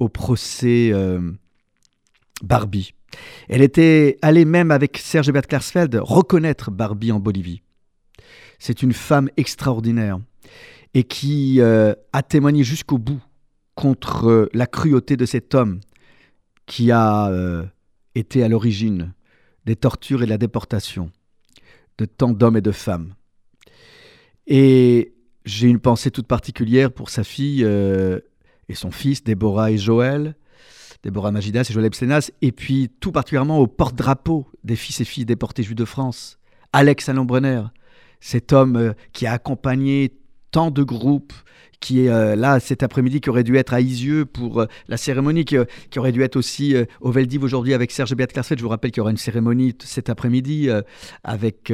au 0.00 0.08
procès 0.08 0.90
euh, 0.92 1.20
Barbie. 2.42 2.94
Elle 3.48 3.62
était 3.62 4.18
allée 4.22 4.44
même 4.44 4.72
avec 4.72 4.98
Serge 4.98 5.30
Bert 5.30 5.46
Klarsfeld 5.46 6.00
reconnaître 6.02 6.72
Barbie 6.72 7.12
en 7.12 7.20
Bolivie. 7.20 7.62
C'est 8.58 8.82
une 8.82 8.92
femme 8.92 9.30
extraordinaire 9.36 10.18
et 10.94 11.04
qui 11.04 11.60
euh, 11.60 11.94
a 12.12 12.24
témoigné 12.24 12.64
jusqu'au 12.64 12.98
bout 12.98 13.22
contre 13.76 14.50
la 14.52 14.66
cruauté 14.66 15.16
de 15.16 15.26
cet 15.26 15.54
homme 15.54 15.78
qui 16.66 16.90
a 16.90 17.30
été 18.14 18.44
à 18.44 18.48
l'origine 18.48 19.12
des 19.66 19.76
tortures 19.76 20.22
et 20.22 20.26
de 20.26 20.30
la 20.30 20.38
déportation 20.38 21.10
de 21.98 22.06
tant 22.06 22.30
d'hommes 22.30 22.56
et 22.56 22.62
de 22.62 22.72
femmes. 22.72 23.14
Et 24.46 25.12
j'ai 25.44 25.68
une 25.68 25.80
pensée 25.80 26.10
toute 26.10 26.26
particulière 26.26 26.90
pour 26.90 27.10
sa 27.10 27.24
fille 27.24 27.62
euh, 27.62 28.20
et 28.68 28.74
son 28.74 28.90
fils, 28.90 29.22
Déborah 29.22 29.70
et 29.70 29.78
Joël, 29.78 30.34
Déborah 31.02 31.30
Magidas 31.30 31.66
et 31.68 31.72
Joël 31.72 31.86
Epstenas, 31.86 32.30
et 32.40 32.52
puis 32.52 32.90
tout 33.00 33.12
particulièrement 33.12 33.58
au 33.58 33.66
porte-drapeau 33.66 34.46
des 34.64 34.76
fils 34.76 35.00
et 35.00 35.04
filles 35.04 35.26
déportés 35.26 35.62
juifs 35.62 35.76
de 35.76 35.84
France, 35.84 36.38
Alex 36.72 37.08
Alain 37.08 37.70
cet 38.20 38.52
homme 38.52 38.76
euh, 38.76 38.92
qui 39.12 39.26
a 39.26 39.32
accompagné 39.32 40.12
tant 40.50 40.70
de 40.70 40.82
groupes, 40.82 41.32
qui 41.80 42.04
est 42.04 42.08
euh, 42.08 42.36
là 42.36 42.60
cet 42.60 42.82
après-midi, 42.82 43.20
qui 43.20 43.30
aurait 43.30 43.44
dû 43.44 43.56
être 43.56 43.72
à 43.72 43.80
Isieux 43.80 44.26
pour 44.26 44.60
euh, 44.60 44.66
la 44.88 44.96
cérémonie, 44.96 45.44
qui, 45.44 45.56
euh, 45.56 45.64
qui, 45.90 45.98
aurait 45.98 46.12
dû 46.12 46.22
être 46.22 46.36
aussi 46.36 46.74
au 47.00 47.10
Veldiv 47.10 47.42
aujourd'hui 47.42 47.74
avec 47.74 47.90
Serge 47.90 48.14
Beat 48.14 48.32
Je 48.34 48.62
vous 48.62 48.68
rappelle 48.68 48.90
qu'il 48.90 49.00
y 49.00 49.02
aura 49.02 49.10
une 49.10 49.16
cérémonie 49.16 49.74
cet 49.82 50.10
après-midi 50.10 50.68
avec 51.24 51.72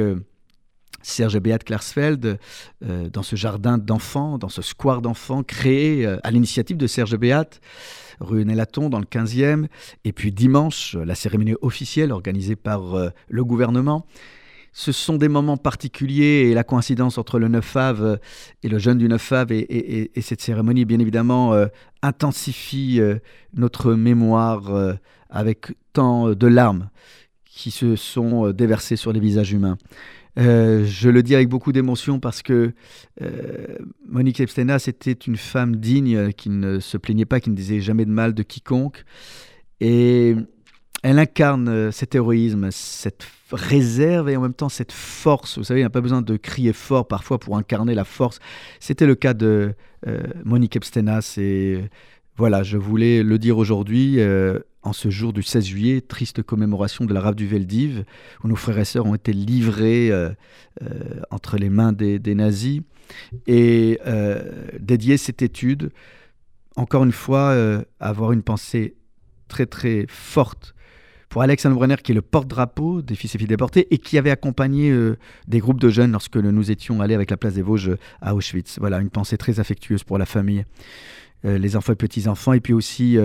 Serge 1.07 1.39
Beat 1.39 1.63
Klarsfeld, 1.63 2.37
euh, 2.83 3.09
dans 3.09 3.23
ce 3.23 3.35
jardin 3.35 3.77
d'enfants, 3.77 4.37
dans 4.37 4.49
ce 4.49 4.61
square 4.61 5.01
d'enfants 5.01 5.41
créé 5.41 6.05
euh, 6.05 6.17
à 6.23 6.31
l'initiative 6.31 6.75
de 6.75 6.85
Serge 6.85 7.17
Beat, 7.17 7.61
rue 8.19 8.43
Nélaton 8.43 8.89
dans 8.89 8.99
le 8.99 9.05
15e. 9.05 9.67
Et 10.03 10.11
puis 10.11 10.31
dimanche, 10.31 10.95
la 10.95 11.15
cérémonie 11.15 11.55
officielle 11.61 12.11
organisée 12.11 12.55
par 12.55 12.95
euh, 12.95 13.09
le 13.29 13.45
gouvernement. 13.45 14.05
Ce 14.73 14.91
sont 14.91 15.15
des 15.17 15.27
moments 15.27 15.57
particuliers 15.57 16.49
et 16.49 16.53
la 16.53 16.63
coïncidence 16.63 17.17
entre 17.17 17.39
le 17.39 17.47
9 17.47 17.75
av 17.75 18.19
et 18.63 18.69
le 18.69 18.79
jeûne 18.79 18.97
du 18.97 19.07
9 19.07 19.31
av 19.31 19.51
et, 19.51 20.11
cette 20.21 20.41
cérémonie, 20.41 20.85
bien 20.85 20.99
évidemment, 20.99 21.53
intensifie 22.03 23.01
notre 23.53 23.93
mémoire 23.93 24.97
avec 25.29 25.73
tant 25.93 26.29
de 26.33 26.47
larmes 26.47 26.89
qui 27.45 27.71
se 27.71 27.95
sont 27.95 28.51
déversées 28.51 28.97
sur 28.97 29.11
les 29.11 29.19
visages 29.19 29.51
humains. 29.51 29.77
Euh, 30.37 30.85
je 30.85 31.09
le 31.09 31.23
dis 31.23 31.33
avec 31.33 31.49
beaucoup 31.49 31.71
d'émotion 31.71 32.19
parce 32.19 32.43
que 32.43 32.73
euh, 33.21 33.77
Monique 34.07 34.39
Epstena, 34.39 34.77
c'était 34.77 35.11
une 35.11 35.37
femme 35.37 35.77
digne 35.77 36.31
qui 36.33 36.49
ne 36.49 36.79
se 36.79 36.97
plaignait 36.97 37.25
pas, 37.25 37.39
qui 37.39 37.49
ne 37.49 37.55
disait 37.55 37.79
jamais 37.79 38.05
de 38.05 38.11
mal 38.11 38.33
de 38.33 38.43
quiconque. 38.43 39.03
Et 39.79 40.35
elle 41.09 41.19
incarne 41.19 41.69
euh, 41.69 41.91
cet 41.91 42.15
héroïsme, 42.15 42.69
cette 42.71 43.27
réserve 43.51 44.29
et 44.29 44.35
en 44.35 44.41
même 44.41 44.53
temps 44.53 44.69
cette 44.69 44.91
force. 44.91 45.57
Vous 45.57 45.63
savez, 45.63 45.79
il 45.79 45.83
n'y 45.83 45.87
a 45.87 45.91
pas 45.91 46.01
besoin 46.01 46.21
de 46.21 46.37
crier 46.37 46.73
fort 46.73 47.07
parfois 47.07 47.39
pour 47.39 47.57
incarner 47.57 47.95
la 47.95 48.03
force. 48.03 48.39
C'était 48.79 49.05
le 49.05 49.15
cas 49.15 49.33
de 49.33 49.73
Monique 50.43 50.75
Epstenas 50.75 51.35
et 51.37 51.89
voilà, 52.35 52.61
je 52.61 52.77
voulais 52.77 53.23
le 53.23 53.39
dire 53.39 53.57
aujourd'hui 53.57 54.19
en 54.87 54.93
ce 54.93 55.09
jour 55.09 55.33
du 55.33 55.43
16 55.43 55.65
juillet, 55.65 56.01
triste 56.01 56.41
commémoration 56.41 57.05
de 57.05 57.13
la 57.13 57.19
rave 57.19 57.35
du 57.35 57.45
Veldiv, 57.45 58.05
où 58.43 58.47
nos 58.47 58.55
frères 58.55 58.79
et 58.79 58.85
sœurs 58.85 59.05
ont 59.05 59.15
été 59.15 59.33
livrés 59.33 60.11
euh, 60.11 60.29
euh, 60.81 61.19
entre 61.29 61.57
les 61.57 61.69
mains 61.69 61.91
des, 61.91 62.35
nazis, 62.35 62.81
et 63.45 63.99
euh, 64.07 64.69
dédier 64.79 65.17
cette 65.17 65.41
étude, 65.41 65.91
encore 66.77 67.03
une 67.03 67.11
fois, 67.11 67.55
avoir 67.99 68.31
une 68.31 68.43
pensée 68.43 68.95
très 69.47 69.65
très 69.65 70.05
forte 70.07 70.73
pour 71.29 71.41
Alexandre 71.41 71.75
Brenner, 71.75 71.97
qui 72.03 72.11
est 72.11 72.15
le 72.15 72.21
porte-drapeau 72.21 73.01
des 73.01 73.15
fils 73.15 73.35
et 73.35 73.37
filles 73.37 73.47
déportés, 73.47 73.93
et 73.93 73.97
qui 73.97 74.17
avait 74.17 74.31
accompagné 74.31 74.93
des 75.47 75.59
groupes 75.59 75.79
de 75.79 75.89
jeunes 75.89 76.11
lorsque 76.11 76.37
nous 76.37 76.71
étions 76.71 77.01
allés 77.01 77.15
avec 77.15 77.31
la 77.31 77.37
place 77.37 77.53
des 77.53 77.61
Vosges 77.61 77.91
à 78.21 78.33
Auschwitz. 78.33 78.79
Voilà, 78.79 78.99
une 78.99 79.09
pensée 79.09 79.37
très 79.37 79.59
affectueuse 79.59 80.03
pour 80.03 80.17
la 80.17 80.25
famille, 80.25 80.65
les 81.43 81.75
enfants 81.75 81.93
et 81.93 81.97
petits-enfants, 81.97 82.53
et 82.53 82.61
puis 82.61 82.73
aussi 82.73 83.17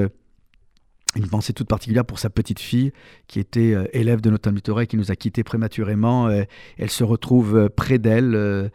une 1.15 1.29
pensée 1.29 1.53
toute 1.53 1.69
particulière 1.69 2.05
pour 2.05 2.19
sa 2.19 2.31
petite 2.31 2.59
fille 2.59 2.93
qui 3.27 3.39
était 3.39 3.75
euh, 3.75 3.85
élève 3.93 4.21
de 4.21 4.31
notre 4.31 4.51
et 4.81 4.87
qui 4.87 4.97
nous 4.97 5.11
a 5.11 5.17
quittés 5.17 5.45
prématurément. 5.45 6.29
Euh, 6.29 6.45
elle 6.79 6.91
se 6.91 7.05
retrouve 7.05 7.57
euh, 7.57 7.69
près 7.69 7.99
d'elle 7.99 8.71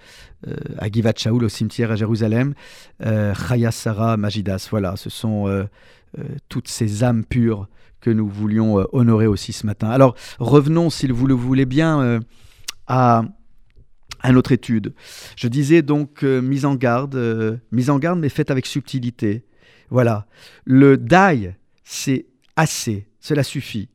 à 0.78 0.88
Givat 0.88 1.14
Shaul 1.18 1.44
au 1.44 1.50
cimetière 1.50 1.92
à 1.92 1.96
Jérusalem. 1.96 2.54
Chaya 3.02 3.72
Sarah 3.72 4.18
Majidas. 4.18 4.68
Voilà, 4.70 4.96
ce 4.96 5.10
sont 5.10 5.68
toutes 6.50 6.68
ces 6.68 7.04
âmes 7.04 7.26
pures 7.26 7.68
que 8.00 8.10
nous 8.10 8.28
voulions 8.28 8.86
honorer 8.92 9.28
aussi 9.28 9.54
ce 9.54 9.66
matin. 9.66 9.90
Alors 9.90 10.16
revenons, 10.40 10.90
si 10.90 11.08
vous 11.08 11.28
le 11.28 11.34
voulez 11.34 11.66
bien, 11.66 12.20
à, 12.88 13.24
à 14.22 14.32
notre 14.32 14.52
étude. 14.52 14.94
Je 15.36 15.48
disais 15.48 15.82
donc 15.82 16.24
mise 16.24 16.66
en 16.66 16.76
garde, 16.76 17.60
mise 17.72 17.90
en 17.90 18.00
garde 18.00 18.20
mais 18.20 18.30
faite 18.30 18.52
avec 18.52 18.66
subtilité. 18.66 19.46
Voilà, 19.90 20.28
le 20.66 20.98
dai 20.98 21.56
c'est 21.84 22.26
assez, 22.56 23.08
cela 23.20 23.44
suffit. 23.44 23.90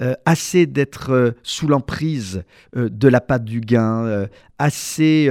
Euh, 0.00 0.14
assez 0.24 0.66
d'être 0.66 1.10
euh, 1.10 1.30
sous 1.42 1.68
l'emprise 1.68 2.44
euh, 2.76 2.88
de 2.88 3.08
la 3.08 3.20
patte 3.20 3.44
du 3.44 3.60
gain, 3.60 4.26
assez 4.58 5.28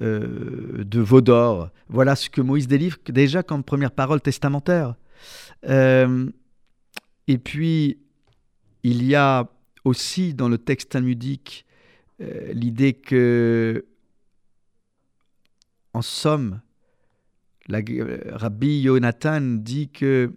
de 0.00 1.00
veau 1.00 1.20
d'or. 1.20 1.70
Voilà 1.88 2.16
ce 2.16 2.30
que 2.30 2.40
Moïse 2.40 2.66
délivre 2.66 2.96
déjà 3.08 3.42
comme 3.42 3.62
première 3.62 3.92
parole 3.92 4.20
testamentaire. 4.20 4.94
Et 5.66 7.38
puis, 7.38 7.98
il 8.82 9.04
y 9.04 9.14
a 9.14 9.48
aussi 9.84 10.34
dans 10.34 10.48
le 10.48 10.58
texte 10.58 10.90
talmudique 10.90 11.64
l'idée 12.18 12.92
que, 12.92 13.84
en 15.92 16.02
somme, 16.02 16.60
la, 17.68 17.80
Rabbi 18.32 18.80
Yonatan 18.80 19.40
dit 19.60 19.88
que 19.88 20.32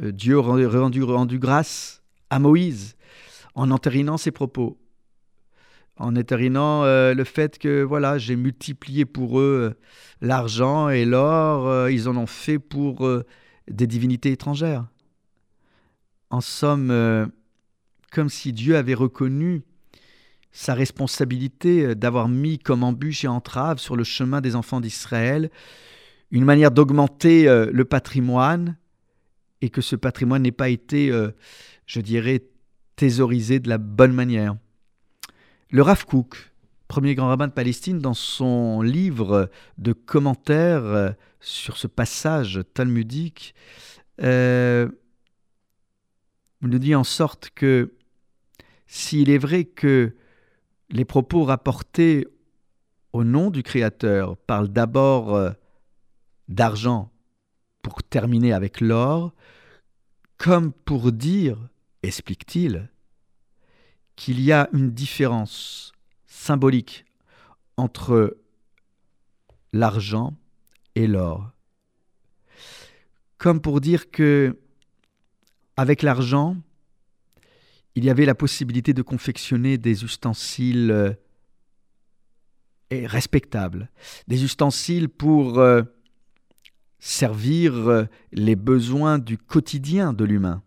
euh, 0.00 0.12
Dieu 0.12 0.38
rendu, 0.38 1.02
rendu 1.02 1.38
grâce 1.38 2.02
à 2.30 2.38
Moïse 2.38 2.96
en 3.54 3.70
entérinant 3.70 4.16
ses 4.16 4.30
propos, 4.30 4.78
en 5.96 6.16
entérinant 6.16 6.84
euh, 6.84 7.12
le 7.14 7.24
fait 7.24 7.58
que 7.58 7.82
voilà, 7.82 8.18
j'ai 8.18 8.36
multiplié 8.36 9.04
pour 9.04 9.40
eux 9.40 9.74
euh, 9.74 9.78
l'argent 10.20 10.88
et 10.88 11.04
l'or, 11.04 11.88
ils 11.90 12.08
en 12.08 12.16
ont 12.16 12.26
fait 12.26 12.58
pour 12.58 13.06
des 13.70 13.86
divinités 13.86 14.32
étrangères. 14.32 14.86
En 16.30 16.40
somme, 16.40 17.30
comme 18.10 18.28
si 18.28 18.52
Dieu 18.52 18.76
avait 18.76 18.94
reconnu 18.94 19.62
sa 20.50 20.74
responsabilité 20.74 21.94
d'avoir 21.94 22.28
mis 22.28 22.58
comme 22.58 22.82
embûche 22.82 23.24
et 23.24 23.28
entrave 23.28 23.78
sur 23.78 23.96
le 23.96 24.04
chemin 24.04 24.40
des 24.40 24.56
enfants 24.56 24.80
d'Israël 24.80 25.50
une 26.30 26.44
manière 26.44 26.70
d'augmenter 26.70 27.44
le 27.44 27.84
patrimoine 27.84 28.76
et 29.62 29.70
que 29.70 29.80
ce 29.80 29.96
patrimoine 29.96 30.42
n'ait 30.42 30.52
pas 30.52 30.68
été, 30.68 31.10
euh, 31.10 31.30
je 31.86 32.00
dirais, 32.00 32.42
thésaurisé 32.96 33.60
de 33.60 33.68
la 33.68 33.78
bonne 33.78 34.12
manière. 34.12 34.56
Le 35.70 35.82
Rav 35.82 36.04
Kook, 36.04 36.51
premier 36.92 37.14
grand 37.14 37.28
rabbin 37.28 37.48
de 37.48 37.54
Palestine, 37.54 38.00
dans 38.00 38.12
son 38.12 38.82
livre 38.82 39.48
de 39.78 39.94
commentaires 39.94 40.84
euh, 40.84 41.10
sur 41.40 41.78
ce 41.78 41.86
passage 41.86 42.60
talmudique, 42.74 43.54
euh, 44.20 44.90
nous 46.60 46.78
dit 46.78 46.94
en 46.94 47.02
sorte 47.02 47.48
que 47.54 47.94
s'il 48.86 49.30
est 49.30 49.38
vrai 49.38 49.64
que 49.64 50.14
les 50.90 51.06
propos 51.06 51.44
rapportés 51.44 52.28
au 53.14 53.24
nom 53.24 53.48
du 53.48 53.62
Créateur 53.62 54.36
parlent 54.36 54.68
d'abord 54.68 55.50
d'argent 56.48 57.10
pour 57.80 58.02
terminer 58.02 58.52
avec 58.52 58.82
l'or, 58.82 59.32
comme 60.36 60.74
pour 60.74 61.10
dire, 61.10 61.56
explique-t-il, 62.02 62.90
qu'il 64.14 64.42
y 64.42 64.52
a 64.52 64.68
une 64.74 64.90
différence 64.90 65.94
symbolique 66.42 67.04
entre 67.76 68.36
l'argent 69.72 70.34
et 70.96 71.06
l'or. 71.06 71.52
Comme 73.38 73.60
pour 73.60 73.80
dire 73.80 74.10
que 74.10 74.58
avec 75.76 76.02
l'argent, 76.02 76.56
il 77.94 78.04
y 78.04 78.10
avait 78.10 78.26
la 78.26 78.34
possibilité 78.34 78.92
de 78.92 79.02
confectionner 79.02 79.78
des 79.78 80.04
ustensiles 80.04 80.90
euh, 80.90 81.12
respectables, 82.90 83.90
des 84.26 84.44
ustensiles 84.44 85.08
pour 85.08 85.60
euh, 85.60 85.82
servir 86.98 87.74
euh, 87.88 88.04
les 88.32 88.56
besoins 88.56 89.18
du 89.18 89.38
quotidien 89.38 90.12
de 90.12 90.24
l'humain, 90.24 90.62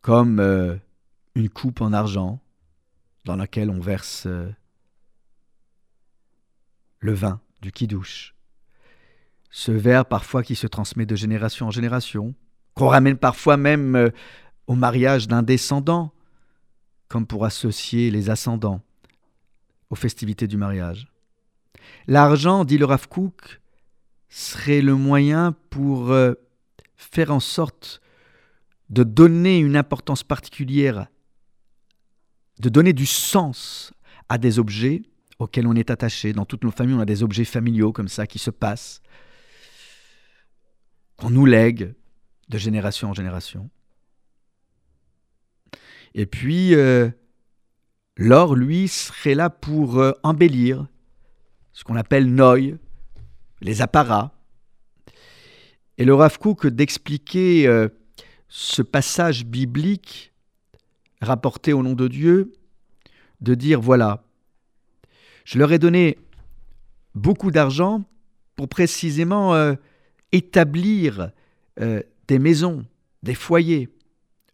comme 0.00 0.40
une 1.34 1.48
coupe 1.48 1.80
en 1.80 1.92
argent 1.92 2.43
dans 3.24 3.36
laquelle 3.36 3.70
on 3.70 3.80
verse 3.80 4.24
euh, 4.26 4.50
le 6.98 7.12
vin 7.12 7.40
du 7.62 7.72
kidouche, 7.72 8.34
ce 9.50 9.72
verre 9.72 10.06
parfois 10.06 10.42
qui 10.42 10.56
se 10.56 10.66
transmet 10.66 11.06
de 11.06 11.16
génération 11.16 11.66
en 11.66 11.70
génération, 11.70 12.34
qu'on 12.74 12.88
ramène 12.88 13.16
parfois 13.16 13.56
même 13.56 14.10
au 14.66 14.74
mariage 14.74 15.28
d'un 15.28 15.42
descendant, 15.42 16.12
comme 17.08 17.26
pour 17.26 17.44
associer 17.44 18.10
les 18.10 18.30
ascendants 18.30 18.80
aux 19.90 19.94
festivités 19.94 20.48
du 20.48 20.56
mariage. 20.56 21.06
L'argent, 22.06 22.64
dit 22.64 22.78
le 22.78 22.84
Rav 22.84 23.06
serait 24.28 24.80
le 24.80 24.96
moyen 24.96 25.54
pour 25.70 26.10
euh, 26.10 26.34
faire 26.96 27.30
en 27.30 27.40
sorte 27.40 28.00
de 28.90 29.04
donner 29.04 29.58
une 29.58 29.76
importance 29.76 30.24
particulière, 30.24 31.06
de 32.60 32.68
donner 32.68 32.92
du 32.92 33.06
sens 33.06 33.92
à 34.28 34.38
des 34.38 34.58
objets 34.58 35.02
auxquels 35.38 35.66
on 35.66 35.74
est 35.74 35.90
attaché. 35.90 36.32
Dans 36.32 36.44
toutes 36.44 36.64
nos 36.64 36.70
familles, 36.70 36.96
on 36.96 37.00
a 37.00 37.06
des 37.06 37.22
objets 37.22 37.44
familiaux 37.44 37.92
comme 37.92 38.08
ça 38.08 38.26
qui 38.26 38.38
se 38.38 38.50
passent, 38.50 39.02
qu'on 41.16 41.30
nous 41.30 41.46
lègue 41.46 41.94
de 42.48 42.58
génération 42.58 43.10
en 43.10 43.14
génération. 43.14 43.70
Et 46.14 46.26
puis, 46.26 46.74
euh, 46.74 47.10
l'or, 48.16 48.54
lui, 48.54 48.88
serait 48.88 49.34
là 49.34 49.50
pour 49.50 49.98
euh, 49.98 50.12
embellir 50.22 50.86
ce 51.72 51.82
qu'on 51.82 51.96
appelle 51.96 52.32
noy, 52.32 52.76
les 53.60 53.82
apparats. 53.82 54.32
Et 55.98 56.04
le 56.04 56.14
Rav 56.14 56.38
d'expliquer 56.66 57.66
euh, 57.66 57.88
ce 58.48 58.82
passage 58.82 59.44
biblique 59.44 60.33
rapporté 61.20 61.72
au 61.72 61.82
nom 61.82 61.94
de 61.94 62.08
Dieu, 62.08 62.52
de 63.40 63.54
dire 63.54 63.80
voilà, 63.80 64.24
je 65.44 65.58
leur 65.58 65.72
ai 65.72 65.78
donné 65.78 66.18
beaucoup 67.14 67.50
d'argent 67.50 68.04
pour 68.56 68.68
précisément 68.68 69.54
euh, 69.54 69.74
établir 70.32 71.30
euh, 71.80 72.02
des 72.28 72.38
maisons, 72.38 72.84
des 73.22 73.34
foyers, 73.34 73.88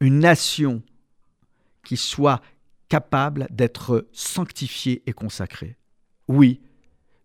une 0.01 0.19
nation 0.19 0.83
qui 1.85 1.97
soit 1.97 2.41
capable 2.89 3.47
d'être 3.51 4.09
sanctifiée 4.13 5.03
et 5.07 5.13
consacrée. 5.13 5.77
Oui, 6.29 6.61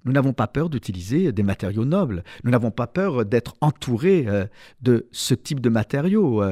nous 0.04 0.12
n'avons 0.12 0.34
pas 0.34 0.48
peur 0.48 0.70
d'utiliser 0.70 1.32
des 1.32 1.44
matériaux 1.44 1.86
nobles, 1.86 2.24
nous 2.44 2.52
n'avons 2.52 2.72
pas 2.72 2.88
peur 2.88 3.26
d'être 3.26 3.56
entourés 3.62 4.26
euh, 4.28 4.46
de 4.82 5.08
ce 5.12 5.34
type 5.34 5.60
de 5.60 5.70
matériaux, 5.70 6.44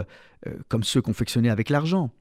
comme 0.68 0.84
ceux 0.84 1.02
confectionnés 1.02 1.50
avec 1.50 1.70
l'argent. 1.70 2.12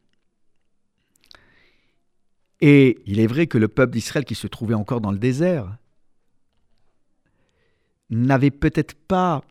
Et 2.65 3.03
il 3.07 3.19
est 3.19 3.27
vrai 3.27 3.49
que 3.49 3.59
le 3.59 3.67
peuple 3.67 3.93
d'Israël 3.93 4.25
qui 4.25 4.37
se 4.37 4.47
trouvait 4.47 4.75
encore 4.75 5.01
dans 5.01 5.11
le 5.11 5.19
désert 5.19 5.77
n'avait 8.09 8.53
peut-être 8.53 8.95
pas 8.95 9.43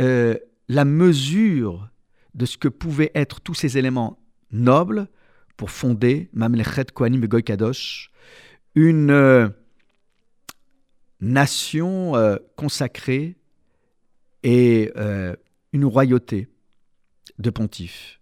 euh, 0.00 0.36
la 0.68 0.84
mesure 0.84 1.88
de 2.34 2.46
ce 2.46 2.56
que 2.56 2.68
pouvaient 2.68 3.10
être 3.16 3.40
tous 3.40 3.54
ces 3.54 3.76
éléments 3.76 4.20
nobles 4.52 5.08
pour 5.56 5.72
fonder 5.72 6.30
Mamlechet 6.32 6.84
Kohanim 6.94 7.24
et 7.24 7.42
Kadosh, 7.42 8.12
une 8.76 9.10
euh, 9.10 9.48
nation 11.20 12.14
euh, 12.14 12.36
consacrée 12.54 13.36
et 14.44 14.92
une 15.72 15.84
royauté 15.84 16.46
de 17.40 17.50
pontifes. 17.50 18.20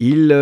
Il 0.00 0.32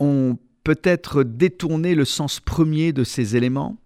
ont 0.00 0.38
peut-être 0.64 1.22
détourné 1.22 1.94
le 1.94 2.04
sens 2.04 2.40
premier 2.40 2.92
de 2.92 3.04
ces 3.04 3.36
éléments 3.36 3.76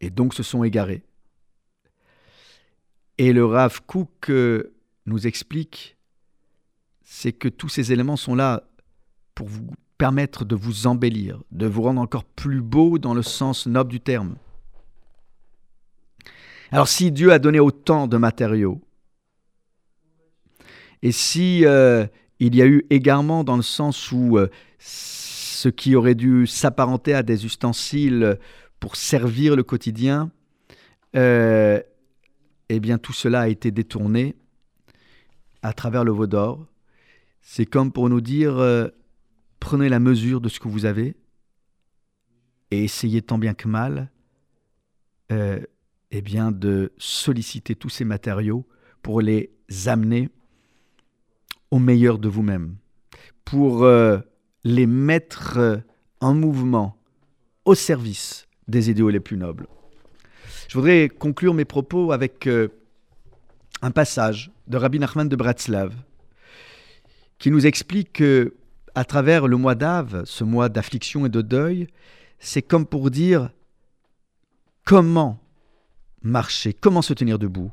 et 0.00 0.10
donc 0.10 0.34
se 0.34 0.42
sont 0.42 0.64
égarés. 0.64 1.02
Et 3.18 3.32
le 3.32 3.44
Rav 3.44 3.82
Kook 3.86 4.30
euh, 4.30 4.74
nous 5.06 5.26
explique, 5.26 5.96
c'est 7.02 7.32
que 7.32 7.48
tous 7.48 7.68
ces 7.68 7.92
éléments 7.92 8.16
sont 8.16 8.34
là 8.34 8.62
pour 9.34 9.48
vous 9.48 9.68
permettre 9.98 10.44
de 10.44 10.54
vous 10.54 10.86
embellir, 10.86 11.42
de 11.50 11.66
vous 11.66 11.82
rendre 11.82 12.00
encore 12.00 12.24
plus 12.24 12.62
beau 12.62 12.98
dans 12.98 13.14
le 13.14 13.22
sens 13.22 13.66
noble 13.66 13.90
du 13.90 14.00
terme. 14.00 14.36
Alors 16.70 16.86
si 16.86 17.10
Dieu 17.10 17.32
a 17.32 17.38
donné 17.38 17.58
autant 17.58 18.06
de 18.06 18.16
matériaux, 18.16 18.80
et 21.02 21.12
si 21.12 21.64
euh, 21.64 22.06
il 22.40 22.54
y 22.54 22.62
a 22.62 22.66
eu 22.66 22.84
égarement 22.90 23.44
dans 23.44 23.56
le 23.56 23.62
sens 23.62 24.12
où 24.12 24.38
euh, 24.38 24.48
ce 24.78 25.68
qui 25.68 25.96
aurait 25.96 26.14
dû 26.14 26.46
s'apparenter 26.46 27.14
à 27.14 27.22
des 27.22 27.44
ustensiles 27.44 28.38
pour 28.78 28.96
servir 28.96 29.56
le 29.56 29.64
quotidien, 29.64 30.30
euh, 31.16 31.80
eh 32.68 32.80
bien 32.80 32.98
tout 32.98 33.12
cela 33.12 33.42
a 33.42 33.48
été 33.48 33.70
détourné 33.70 34.36
à 35.62 35.72
travers 35.72 36.04
le 36.04 36.12
veau 36.12 36.26
d'or. 36.26 36.66
C'est 37.40 37.66
comme 37.66 37.92
pour 37.92 38.08
nous 38.08 38.20
dire, 38.20 38.58
euh, 38.58 38.88
prenez 39.58 39.88
la 39.88 39.98
mesure 39.98 40.40
de 40.40 40.48
ce 40.48 40.60
que 40.60 40.68
vous 40.68 40.84
avez 40.84 41.16
et 42.70 42.84
essayez 42.84 43.22
tant 43.22 43.38
bien 43.38 43.54
que 43.54 43.68
mal 43.68 44.10
eh 46.10 46.22
bien, 46.22 46.52
de 46.52 46.92
solliciter 46.96 47.74
tous 47.74 47.90
ces 47.90 48.04
matériaux 48.04 48.66
pour 49.02 49.20
les 49.20 49.50
amener 49.86 50.30
au 51.70 51.78
meilleur 51.78 52.18
de 52.18 52.28
vous-même, 52.28 52.76
pour 53.44 53.84
euh, 53.84 54.18
les 54.64 54.86
mettre 54.86 55.58
euh, 55.58 55.76
en 56.20 56.34
mouvement 56.34 56.96
au 57.64 57.74
service 57.74 58.46
des 58.66 58.90
idéaux 58.90 59.10
les 59.10 59.20
plus 59.20 59.36
nobles. 59.36 59.66
Je 60.68 60.74
voudrais 60.76 61.08
conclure 61.08 61.54
mes 61.54 61.64
propos 61.64 62.12
avec 62.12 62.46
euh, 62.46 62.68
un 63.82 63.90
passage 63.90 64.50
de 64.66 64.76
Rabbi 64.76 64.98
Nachman 64.98 65.28
de 65.28 65.36
Bratslav 65.36 65.94
qui 67.38 67.50
nous 67.50 67.66
explique 67.66 68.12
que 68.12 68.54
à 68.94 69.04
travers 69.04 69.46
le 69.46 69.56
mois 69.56 69.74
d'Ave, 69.74 70.24
ce 70.24 70.44
mois 70.44 70.68
d'affliction 70.68 71.24
et 71.24 71.28
de 71.28 71.40
deuil, 71.40 71.86
c'est 72.38 72.62
comme 72.62 72.84
pour 72.84 73.10
dire 73.10 73.50
comment 74.84 75.40
marcher, 76.22 76.72
comment 76.72 77.02
se 77.02 77.12
tenir 77.12 77.38
debout, 77.38 77.70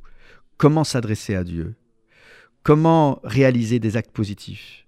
comment 0.57 0.83
s'adresser 0.83 1.35
à 1.35 1.43
Dieu. 1.43 1.75
Comment 2.65 3.19
réaliser 3.23 3.77
des 3.77 3.95
actes 3.95 4.11
positifs? 4.11 4.87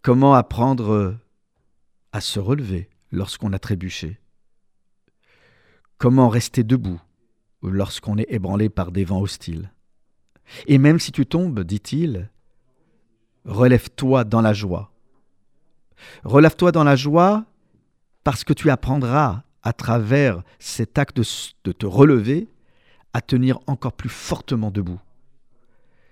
Comment 0.00 0.34
apprendre 0.34 1.16
à 2.12 2.20
se 2.20 2.38
relever 2.38 2.88
lorsqu'on 3.10 3.52
a 3.52 3.58
trébuché? 3.58 4.20
Comment 5.96 6.28
rester 6.28 6.62
debout 6.62 7.00
lorsqu'on 7.64 8.16
est 8.16 8.30
ébranlé 8.32 8.68
par 8.68 8.92
des 8.92 9.04
vents 9.04 9.20
hostiles? 9.20 9.72
Et 10.68 10.78
même 10.78 11.00
si 11.00 11.10
tu 11.10 11.26
tombes, 11.26 11.64
dit-il, 11.64 12.30
relève-toi 13.44 14.22
dans 14.22 14.40
la 14.40 14.52
joie. 14.52 14.92
Relève-toi 16.22 16.70
dans 16.70 16.84
la 16.84 16.94
joie 16.94 17.44
parce 18.22 18.44
que 18.44 18.52
tu 18.52 18.70
apprendras 18.70 19.42
à 19.64 19.72
travers 19.72 20.44
cet 20.60 20.96
acte 20.96 21.16
de, 21.16 21.72
te 21.72 21.86
relever 21.86 22.46
à 23.12 23.20
tenir 23.20 23.58
encore 23.66 23.94
plus 23.94 24.10
fortement 24.10 24.70
debout. 24.70 25.00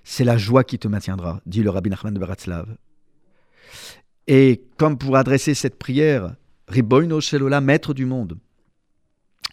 C'est 0.09 0.23
la 0.23 0.38
joie 0.38 0.62
qui 0.62 0.79
te 0.79 0.87
maintiendra, 0.87 1.40
dit 1.47 1.64
le 1.64 1.71
rabbin 1.71 1.90
Nachman 1.90 2.14
de. 2.14 2.77
Et 4.29 4.62
comme 4.77 4.99
pour 4.99 5.16
adresser 5.16 5.53
cette 5.53 5.81
prière, 5.81 6.37
Riboino 6.69 7.21
Shelola, 7.21 7.61
maître 7.61 7.92
du 7.92 8.07
monde, 8.07 8.38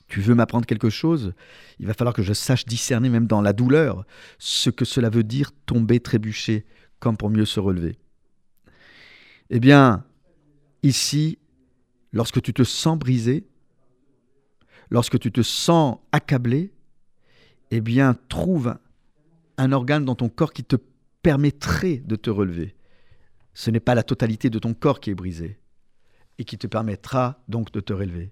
tu 0.08 0.22
veux 0.22 0.36
m'apprendre 0.36 0.68
quelque 0.68 0.92
chose? 0.92 1.34
Il 1.80 1.88
va 1.88 1.96
falloir 1.96 2.14
que 2.14 2.22
je 2.22 2.34
sache 2.34 2.66
discerner, 2.66 3.10
même 3.10 3.26
dans 3.26 3.42
la 3.42 3.52
douleur, 3.52 4.06
ce 4.38 4.70
que 4.70 4.86
cela 4.86 5.10
veut 5.10 5.24
dire 5.24 5.52
tomber, 5.66 6.00
trébucher, 6.00 6.68
comme 7.00 7.18
pour 7.18 7.32
mieux 7.32 7.46
se 7.46 7.60
relever. 7.60 7.98
Eh 9.50 9.60
bien, 9.60 10.06
ici, 10.84 11.40
lorsque 12.12 12.44
tu 12.44 12.54
te 12.54 12.64
sens 12.64 13.00
brisé, 13.00 13.48
lorsque 14.92 15.18
tu 15.18 15.32
te 15.32 15.42
sens 15.42 15.98
accablé, 16.12 16.72
eh 17.72 17.82
bien, 17.82 18.16
trouve 18.30 18.76
un 19.58 19.72
organe 19.72 20.06
dans 20.06 20.16
ton 20.16 20.30
corps 20.30 20.54
qui 20.54 20.64
te 20.64 20.76
permettrait 21.22 21.98
de 21.98 22.16
te 22.16 22.30
relever. 22.30 22.76
Ce 23.54 23.72
n'est 23.72 23.80
pas 23.80 23.96
la 23.96 24.04
totalité 24.04 24.50
de 24.50 24.60
ton 24.60 24.74
corps 24.74 25.00
qui 25.00 25.10
est 25.10 25.16
brisé 25.16 25.60
et 26.38 26.44
qui 26.44 26.58
te 26.58 26.68
permettra 26.68 27.44
donc 27.48 27.72
de 27.72 27.80
te 27.80 27.94
relever. 27.94 28.32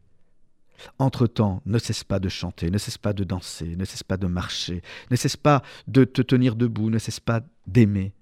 Entre-temps, 0.97 1.62
ne 1.65 1.77
cesse 1.77 2.03
pas 2.03 2.19
de 2.19 2.29
chanter, 2.29 2.71
ne 2.71 2.79
cesse 2.79 2.97
pas 2.97 3.13
de 3.13 3.23
danser, 3.23 3.75
ne 3.75 3.86
cesse 3.86 4.03
pas 4.03 4.17
de 4.17 4.25
marcher, 4.27 4.81
ne 5.12 5.15
cesse 5.15 5.38
pas 5.38 5.62
de 5.88 6.03
te 6.03 6.23
tenir 6.23 6.55
debout, 6.55 6.89
ne 6.89 6.97
cesse 6.97 7.19
pas 7.19 7.41
d'aimer, 7.67 8.13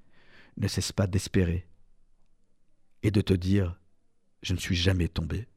ne 0.57 0.67
cesse 0.67 0.91
pas 0.91 1.07
d'espérer 1.07 1.67
et 3.01 3.11
de 3.11 3.21
te 3.21 3.33
dire 3.33 3.79
je 4.41 4.53
ne 4.53 4.59
suis 4.59 4.75
jamais 4.75 5.07
tombé. 5.07 5.47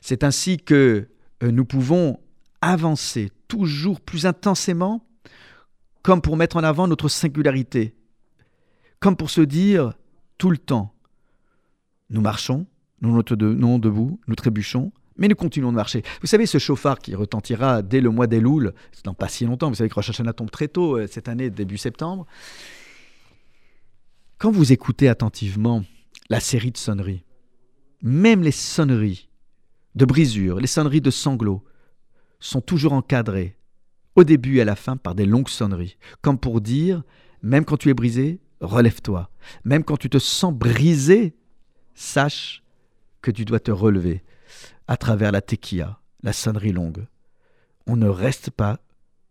C'est 0.00 0.24
ainsi 0.24 0.58
que 0.58 1.08
euh, 1.42 1.50
nous 1.50 1.64
pouvons 1.64 2.20
avancer 2.60 3.30
toujours 3.48 4.00
plus 4.00 4.26
intensément 4.26 5.06
comme 6.02 6.22
pour 6.22 6.36
mettre 6.36 6.56
en 6.56 6.64
avant 6.64 6.88
notre 6.88 7.08
singularité, 7.08 7.94
comme 8.98 9.16
pour 9.16 9.30
se 9.30 9.40
dire 9.40 9.94
tout 10.38 10.50
le 10.50 10.58
temps, 10.58 10.94
nous 12.10 12.20
marchons, 12.20 12.66
nous 13.00 13.12
nous 13.12 13.22
tenons 13.22 13.78
debout, 13.78 14.20
nous 14.26 14.34
trébuchons, 14.34 14.92
mais 15.16 15.28
nous 15.28 15.36
continuons 15.36 15.70
de 15.70 15.76
marcher. 15.76 16.02
Vous 16.20 16.26
savez, 16.26 16.46
ce 16.46 16.58
chauffard 16.58 16.98
qui 16.98 17.14
retentira 17.14 17.82
dès 17.82 18.00
le 18.00 18.10
mois 18.10 18.26
d'Elul, 18.26 18.72
dans 19.04 19.14
pas 19.14 19.28
si 19.28 19.44
longtemps, 19.44 19.68
vous 19.68 19.74
savez 19.74 19.90
que 19.90 19.94
Rosh 19.94 20.10
Hashanah 20.10 20.32
tombe 20.32 20.50
très 20.50 20.68
tôt 20.68 20.96
euh, 20.96 21.06
cette 21.06 21.28
année, 21.28 21.50
début 21.50 21.78
septembre. 21.78 22.26
Quand 24.38 24.50
vous 24.50 24.72
écoutez 24.72 25.08
attentivement 25.08 25.84
la 26.30 26.40
série 26.40 26.72
de 26.72 26.78
sonneries, 26.78 27.24
même 28.02 28.42
les 28.42 28.52
sonneries 28.52 29.28
de 29.94 30.04
brisures, 30.06 30.58
les 30.58 30.66
sonneries 30.66 31.02
de 31.02 31.10
sanglots, 31.10 31.62
sont 32.38 32.62
toujours 32.62 32.94
encadrées 32.94 33.56
au 34.16 34.24
début 34.24 34.58
et 34.58 34.62
à 34.62 34.64
la 34.64 34.76
fin 34.76 34.96
par 34.96 35.14
des 35.14 35.26
longues 35.26 35.48
sonneries, 35.48 35.96
comme 36.22 36.38
pour 36.38 36.60
dire, 36.60 37.02
même 37.42 37.64
quand 37.64 37.76
tu 37.76 37.90
es 37.90 37.94
brisé, 37.94 38.40
relève-toi. 38.60 39.30
Même 39.64 39.84
quand 39.84 39.96
tu 39.96 40.10
te 40.10 40.18
sens 40.18 40.52
brisé, 40.52 41.34
sache 41.94 42.62
que 43.22 43.30
tu 43.30 43.44
dois 43.44 43.60
te 43.60 43.70
relever 43.70 44.22
à 44.88 44.96
travers 44.96 45.32
la 45.32 45.40
tequilla, 45.40 46.00
la 46.22 46.32
sonnerie 46.32 46.72
longue. 46.72 47.06
On 47.86 47.96
ne 47.96 48.08
reste 48.08 48.50
pas 48.50 48.80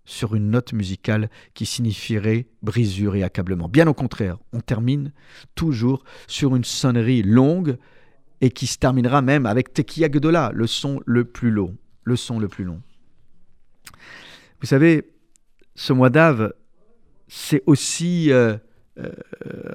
sur 0.05 0.33
une 0.33 0.49
note 0.49 0.73
musicale 0.73 1.29
qui 1.53 1.65
signifierait 1.65 2.47
brisure 2.63 3.15
et 3.15 3.23
accablement. 3.23 3.69
Bien 3.69 3.87
au 3.87 3.93
contraire, 3.93 4.37
on 4.53 4.59
termine 4.59 5.11
toujours 5.53 6.03
sur 6.27 6.55
une 6.55 6.63
sonnerie 6.63 7.21
longue 7.21 7.77
et 8.41 8.49
qui 8.49 8.65
se 8.67 8.77
terminera 8.77 9.21
même 9.21 9.45
avec 9.45 9.73
Tequilla 9.73 10.09
Gdola, 10.09 10.51
le 10.53 10.65
son 10.65 11.01
le 11.05 11.25
plus 11.25 11.51
long. 11.51 11.77
Le 12.03 12.15
son 12.15 12.39
le 12.39 12.47
plus 12.47 12.63
long. 12.63 12.81
Vous 14.61 14.67
savez, 14.67 15.13
ce 15.75 15.93
mois 15.93 16.09
d'Ave, 16.09 16.53
c'est 17.29 17.63
aussi 17.65 18.31
euh, 18.31 18.57
euh, 18.97 19.11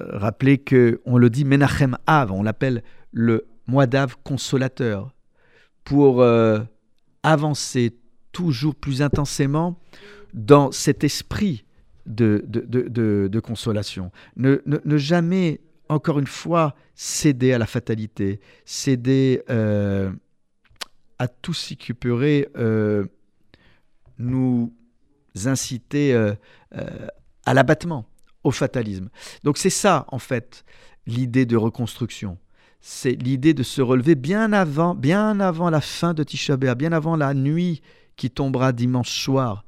rappeler 0.09 0.59
que 0.59 1.01
on 1.05 1.17
le 1.17 1.31
dit 1.31 1.45
Menachem 1.45 1.97
Av, 2.05 2.31
on 2.31 2.43
l'appelle 2.43 2.83
le 3.11 3.47
mois 3.65 3.87
d'Av 3.87 4.17
consolateur, 4.23 5.15
pour 5.83 6.21
euh, 6.21 6.59
avancer 7.23 7.97
toujours 8.31 8.75
plus 8.75 9.01
intensément 9.01 9.79
dans 10.33 10.71
cet 10.71 11.03
esprit 11.03 11.65
de, 12.05 12.43
de, 12.47 13.39
consolation. 13.39 14.11
Ne, 14.35 14.61
ne, 14.65 14.97
jamais, 14.97 15.61
encore 15.89 16.19
une 16.19 16.27
fois, 16.27 16.75
céder 16.93 17.53
à 17.53 17.57
la 17.57 17.65
fatalité, 17.65 18.41
céder 18.65 19.41
à 19.47 21.27
tout 21.27 21.53
ce 21.53 21.73
qui 21.73 21.93
pourrait 21.93 22.49
nous 24.19 24.74
inciter 25.45 26.15
à 27.45 27.53
l'abattement 27.53 28.05
au 28.43 28.51
fatalisme. 28.51 29.09
Donc 29.43 29.57
c'est 29.57 29.69
ça, 29.69 30.05
en 30.09 30.19
fait, 30.19 30.63
l'idée 31.05 31.45
de 31.45 31.57
reconstruction. 31.57 32.37
C'est 32.81 33.13
l'idée 33.13 33.53
de 33.55 33.63
se 33.63 33.81
relever 33.81 34.13
bien 34.13 34.53
avant, 34.53 34.93
bien 34.93 35.39
avant 35.39 35.69
la 35.71 35.81
fin 35.81 36.13
de 36.13 36.23
Tisha 36.23 36.55
bien 36.55 36.91
avant 36.91 37.15
la 37.15 37.33
nuit 37.33 37.81
qui 38.15 38.29
tombera 38.29 38.71
dimanche 38.71 39.23
soir. 39.23 39.65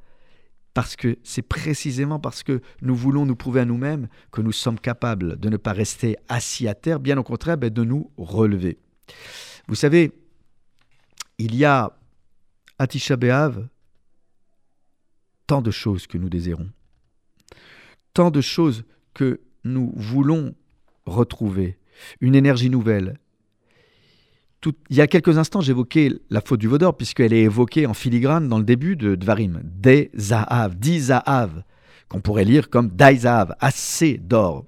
Parce 0.76 0.96
que 0.96 1.18
c'est 1.24 1.42
précisément 1.42 2.20
parce 2.20 2.44
que 2.44 2.62
nous 2.84 2.96
voulons 2.96 3.26
nous 3.26 3.36
prouver 3.36 3.62
à 3.62 3.66
nous-mêmes 3.66 4.08
que 4.32 4.42
nous 4.42 4.52
sommes 4.52 4.80
capables 4.80 5.40
de 5.40 5.50
ne 5.50 5.58
pas 5.58 5.74
rester 5.74 6.18
assis 6.30 6.68
à 6.68 6.76
terre, 6.76 7.00
bien 7.00 7.18
au 7.18 7.24
contraire, 7.24 7.58
ben, 7.58 7.72
de 7.72 7.84
nous 7.84 8.12
relever. 8.18 8.78
Vous 9.68 9.74
savez, 9.74 10.12
il 11.40 11.56
y 11.56 11.66
a 11.66 11.98
à 12.78 12.86
Tisha 12.86 13.16
B'Av 13.16 13.68
tant 15.48 15.62
de 15.62 15.72
choses 15.72 16.06
que 16.06 16.18
nous 16.18 16.30
désirons 16.30 16.70
tant 18.18 18.32
de 18.32 18.42
choses 18.42 18.84
que 19.14 19.42
nous 19.64 19.94
voulons 19.96 20.56
retrouver, 21.06 21.78
une 22.20 22.34
énergie 22.34 22.72
nouvelle. 22.72 23.20
Il 24.90 24.96
y 24.96 25.02
a 25.02 25.08
quelques 25.08 25.38
instants, 25.38 25.62
j'évoquais 25.62 26.12
la 26.32 26.42
faute 26.42 26.60
du 26.60 26.68
Vaudor, 26.68 26.98
puisqu'elle 26.98 27.32
est 27.32 27.44
évoquée 27.44 27.86
en 27.86 27.94
filigrane 27.94 28.48
dans 28.48 28.58
le 28.58 28.64
début 28.64 28.96
de 28.96 29.14
Dvarim. 29.14 29.62
Des 29.64 30.10
Zahav, 30.18 30.80
di 30.80 31.00
Zahav, 31.00 31.62
qu'on 32.10 32.20
pourrait 32.20 32.44
lire 32.44 32.72
comme 32.72 32.90
Dai 32.90 33.20
assez 33.60 34.18
d'or. 34.18 34.66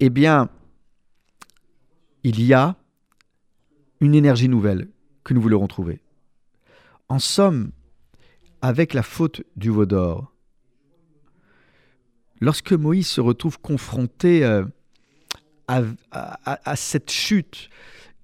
Eh 0.00 0.08
bien, 0.08 0.48
il 2.22 2.42
y 2.42 2.54
a 2.54 2.74
une 4.00 4.14
énergie 4.14 4.48
nouvelle 4.48 4.88
que 5.24 5.34
nous 5.34 5.42
voulons 5.42 5.60
retrouver. 5.60 6.00
En 7.10 7.18
somme, 7.18 7.70
avec 8.66 8.94
la 8.94 9.04
faute 9.04 9.42
du 9.54 9.70
Vaudor, 9.70 10.32
lorsque 12.40 12.72
Moïse 12.72 13.06
se 13.06 13.20
retrouve 13.20 13.60
confronté 13.60 14.44
euh, 14.44 14.64
à, 15.68 16.74
cette 16.74 17.12
chute, 17.12 17.70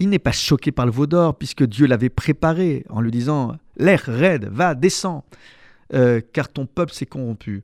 il 0.00 0.08
n'est 0.08 0.18
pas 0.18 0.32
choqué 0.32 0.72
par 0.72 0.84
le 0.84 0.90
veau 0.90 1.06
d'or, 1.06 1.38
puisque 1.38 1.62
Dieu 1.62 1.86
l'avait 1.86 2.08
préparé 2.08 2.84
en 2.88 3.00
lui 3.00 3.12
disant 3.12 3.56
L'air 3.76 4.00
raide, 4.00 4.46
va, 4.46 4.74
descends, 4.74 5.24
euh, 5.94 6.20
car 6.32 6.48
ton 6.48 6.66
peuple 6.66 6.92
s'est 6.92 7.06
corrompu. 7.06 7.62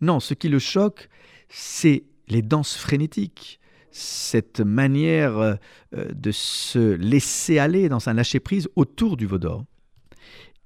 Non, 0.00 0.18
ce 0.18 0.34
qui 0.34 0.48
le 0.48 0.58
choque, 0.58 1.08
c'est 1.48 2.02
les 2.26 2.42
danses 2.42 2.76
frénétiques, 2.76 3.60
cette 3.92 4.58
manière 4.60 5.38
euh, 5.38 5.54
de 5.92 6.32
se 6.32 6.96
laisser 6.96 7.60
aller 7.60 7.88
dans 7.88 8.08
un 8.08 8.14
lâcher-prise 8.14 8.68
autour 8.74 9.16
du 9.16 9.26
veau 9.26 9.38
d'or. 9.38 9.64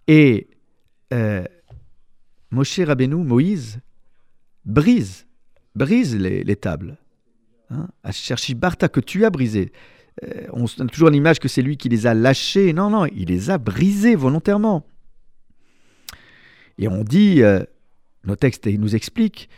Et 0.08 0.48
Moshe 2.51 2.81
Rabbeinu, 2.81 3.16
Moïse, 3.16 3.81
brise, 4.64 5.27
brise 5.75 6.16
les, 6.16 6.57
tables. 6.57 6.98
Hein 7.70 7.88
Bartha 8.57 8.88
que 8.88 9.01
tu 9.01 9.25
as 9.25 9.31
brisé. 9.31 9.72
Euh, 10.25 10.46
on 10.53 10.66
a 10.66 10.87
toujours 10.87 11.11
l'image 11.11 11.38
que 11.38 11.48
c'est 11.48 11.62
lui 11.62 11.77
qui 11.77 11.88
les 11.88 12.07
a 12.07 12.14
lâchés. 12.14 12.72
Non, 12.72 12.90
non, 12.90 13.07
il 13.07 13.29
les 13.29 13.51
a 13.51 13.59
brisés 13.59 14.14
volontairement. 14.14 14.87
Et 16.79 16.88
on 16.88 17.05
dit, 17.05 17.42
euh, 17.42 17.62
nos 18.25 18.37
textes 18.37 18.66
nous 18.66 18.94
expliquent 18.94 19.48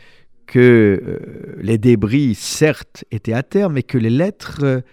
que 0.45 1.01
euh, 1.03 1.55
les 1.61 1.77
débris, 1.77 2.35
certes, 2.35 3.03
étaient 3.11 3.33
à 3.33 3.43
terre, 3.43 3.69
mais 3.69 3.83
que 3.83 3.97
les 3.97 4.09
lettres 4.09 4.83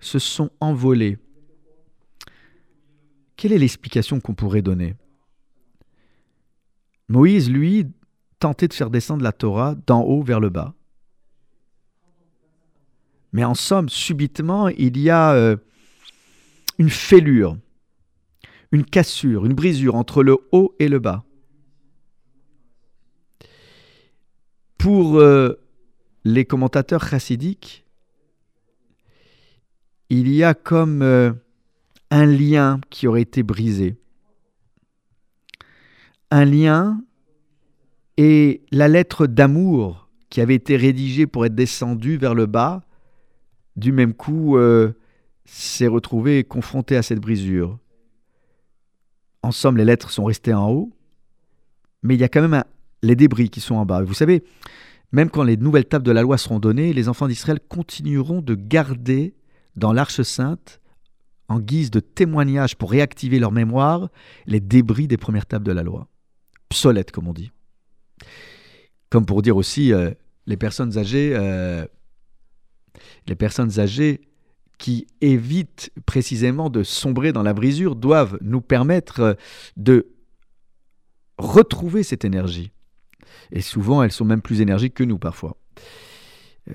se 0.00 0.18
sont 0.18 0.50
envolées. 0.60 1.18
Quelle 3.36 3.52
est 3.52 3.58
l'explication 3.58 4.20
qu'on 4.20 4.34
pourrait 4.34 4.62
donner? 4.62 4.94
Moïse, 7.12 7.50
lui, 7.50 7.86
tenter 8.38 8.68
de 8.68 8.72
faire 8.72 8.88
descendre 8.88 9.22
la 9.22 9.32
Torah 9.32 9.76
d'en 9.86 10.02
haut 10.02 10.22
vers 10.22 10.40
le 10.40 10.48
bas. 10.48 10.74
Mais 13.32 13.44
en 13.44 13.54
somme, 13.54 13.90
subitement, 13.90 14.68
il 14.68 14.98
y 14.98 15.10
a 15.10 15.32
euh, 15.34 15.56
une 16.78 16.88
fêlure, 16.88 17.58
une 18.72 18.84
cassure, 18.84 19.44
une 19.44 19.52
brisure 19.52 19.94
entre 19.94 20.22
le 20.22 20.38
haut 20.52 20.74
et 20.78 20.88
le 20.88 20.98
bas. 20.98 21.22
Pour 24.78 25.18
euh, 25.18 25.60
les 26.24 26.46
commentateurs 26.46 27.06
chassidiques, 27.06 27.84
il 30.08 30.32
y 30.32 30.42
a 30.42 30.54
comme 30.54 31.02
euh, 31.02 31.32
un 32.10 32.24
lien 32.24 32.80
qui 32.90 33.06
aurait 33.06 33.22
été 33.22 33.42
brisé. 33.42 34.01
Un 36.34 36.46
lien 36.46 37.04
et 38.16 38.62
la 38.70 38.88
lettre 38.88 39.26
d'amour 39.26 40.08
qui 40.30 40.40
avait 40.40 40.54
été 40.54 40.76
rédigée 40.76 41.26
pour 41.26 41.44
être 41.44 41.54
descendue 41.54 42.16
vers 42.16 42.34
le 42.34 42.46
bas, 42.46 42.86
du 43.76 43.92
même 43.92 44.14
coup, 44.14 44.56
euh, 44.56 44.94
s'est 45.44 45.88
retrouvée 45.88 46.42
confrontée 46.42 46.96
à 46.96 47.02
cette 47.02 47.20
brisure. 47.20 47.78
En 49.42 49.52
somme, 49.52 49.76
les 49.76 49.84
lettres 49.84 50.08
sont 50.08 50.24
restées 50.24 50.54
en 50.54 50.70
haut, 50.70 50.96
mais 52.02 52.14
il 52.14 52.20
y 52.22 52.24
a 52.24 52.30
quand 52.30 52.48
même 52.48 52.64
les 53.02 53.14
débris 53.14 53.50
qui 53.50 53.60
sont 53.60 53.74
en 53.74 53.84
bas. 53.84 54.02
Vous 54.02 54.14
savez, 54.14 54.42
même 55.12 55.28
quand 55.28 55.42
les 55.42 55.58
nouvelles 55.58 55.84
tables 55.84 56.06
de 56.06 56.12
la 56.12 56.22
loi 56.22 56.38
seront 56.38 56.60
données, 56.60 56.94
les 56.94 57.10
enfants 57.10 57.28
d'Israël 57.28 57.60
continueront 57.68 58.40
de 58.40 58.54
garder 58.54 59.34
dans 59.76 59.92
l'Arche 59.92 60.22
sainte, 60.22 60.80
en 61.48 61.60
guise 61.60 61.90
de 61.90 62.00
témoignage 62.00 62.78
pour 62.78 62.90
réactiver 62.90 63.38
leur 63.38 63.52
mémoire, 63.52 64.08
les 64.46 64.60
débris 64.60 65.08
des 65.08 65.18
premières 65.18 65.44
tables 65.44 65.66
de 65.66 65.72
la 65.72 65.82
loi. 65.82 66.08
Obsolètes, 66.72 67.10
comme 67.10 67.28
on 67.28 67.34
dit. 67.34 67.52
Comme 69.10 69.26
pour 69.26 69.42
dire 69.42 69.58
aussi, 69.58 69.92
euh, 69.92 70.10
les 70.46 70.56
personnes 70.56 70.96
âgées, 70.96 71.32
euh, 71.34 71.84
les 73.26 73.34
personnes 73.34 73.78
âgées 73.78 74.22
qui 74.78 75.06
évitent 75.20 75.90
précisément 76.06 76.70
de 76.70 76.82
sombrer 76.82 77.34
dans 77.34 77.42
la 77.42 77.52
brisure 77.52 77.94
doivent 77.94 78.38
nous 78.40 78.62
permettre 78.62 79.20
euh, 79.20 79.34
de 79.76 80.06
retrouver 81.36 82.04
cette 82.04 82.24
énergie. 82.24 82.72
Et 83.50 83.60
souvent, 83.60 84.02
elles 84.02 84.10
sont 84.10 84.24
même 84.24 84.40
plus 84.40 84.62
énergiques 84.62 84.94
que 84.94 85.04
nous 85.04 85.18
parfois. 85.18 85.58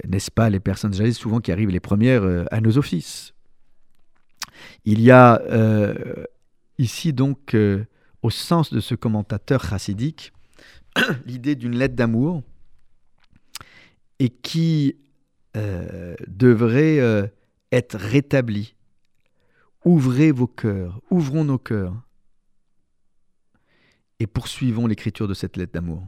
N'est-ce 0.07 0.29
pas 0.29 0.51
les 0.51 0.59
personnes 0.59 0.93
âgées 0.93 1.11
souvent 1.11 1.39
qui 1.39 1.51
arrivent 1.51 1.71
les 1.71 1.79
premières 1.79 2.45
à 2.51 2.61
nos 2.61 2.77
offices? 2.77 3.33
Il 4.85 5.01
y 5.01 5.09
a 5.09 5.41
ici 6.77 7.13
donc, 7.13 7.55
au 8.21 8.29
sens 8.29 8.73
de 8.73 8.79
ce 8.79 8.95
commentateur 8.95 9.63
chassidique, 9.63 10.33
l'idée 11.25 11.55
d'une 11.55 11.75
lettre 11.77 11.95
d'amour 11.95 12.43
et 14.19 14.29
qui 14.29 14.97
euh, 15.55 16.15
devrait 16.27 16.99
euh, 16.99 17.27
être 17.71 17.97
rétablie. 17.97 18.75
Ouvrez 19.85 20.31
vos 20.31 20.47
cœurs, 20.47 20.99
ouvrons 21.09 21.45
nos 21.45 21.57
cœurs 21.57 21.95
et 24.19 24.27
poursuivons 24.27 24.87
l'écriture 24.87 25.27
de 25.27 25.33
cette 25.33 25.55
lettre 25.55 25.73
d'amour. 25.73 26.05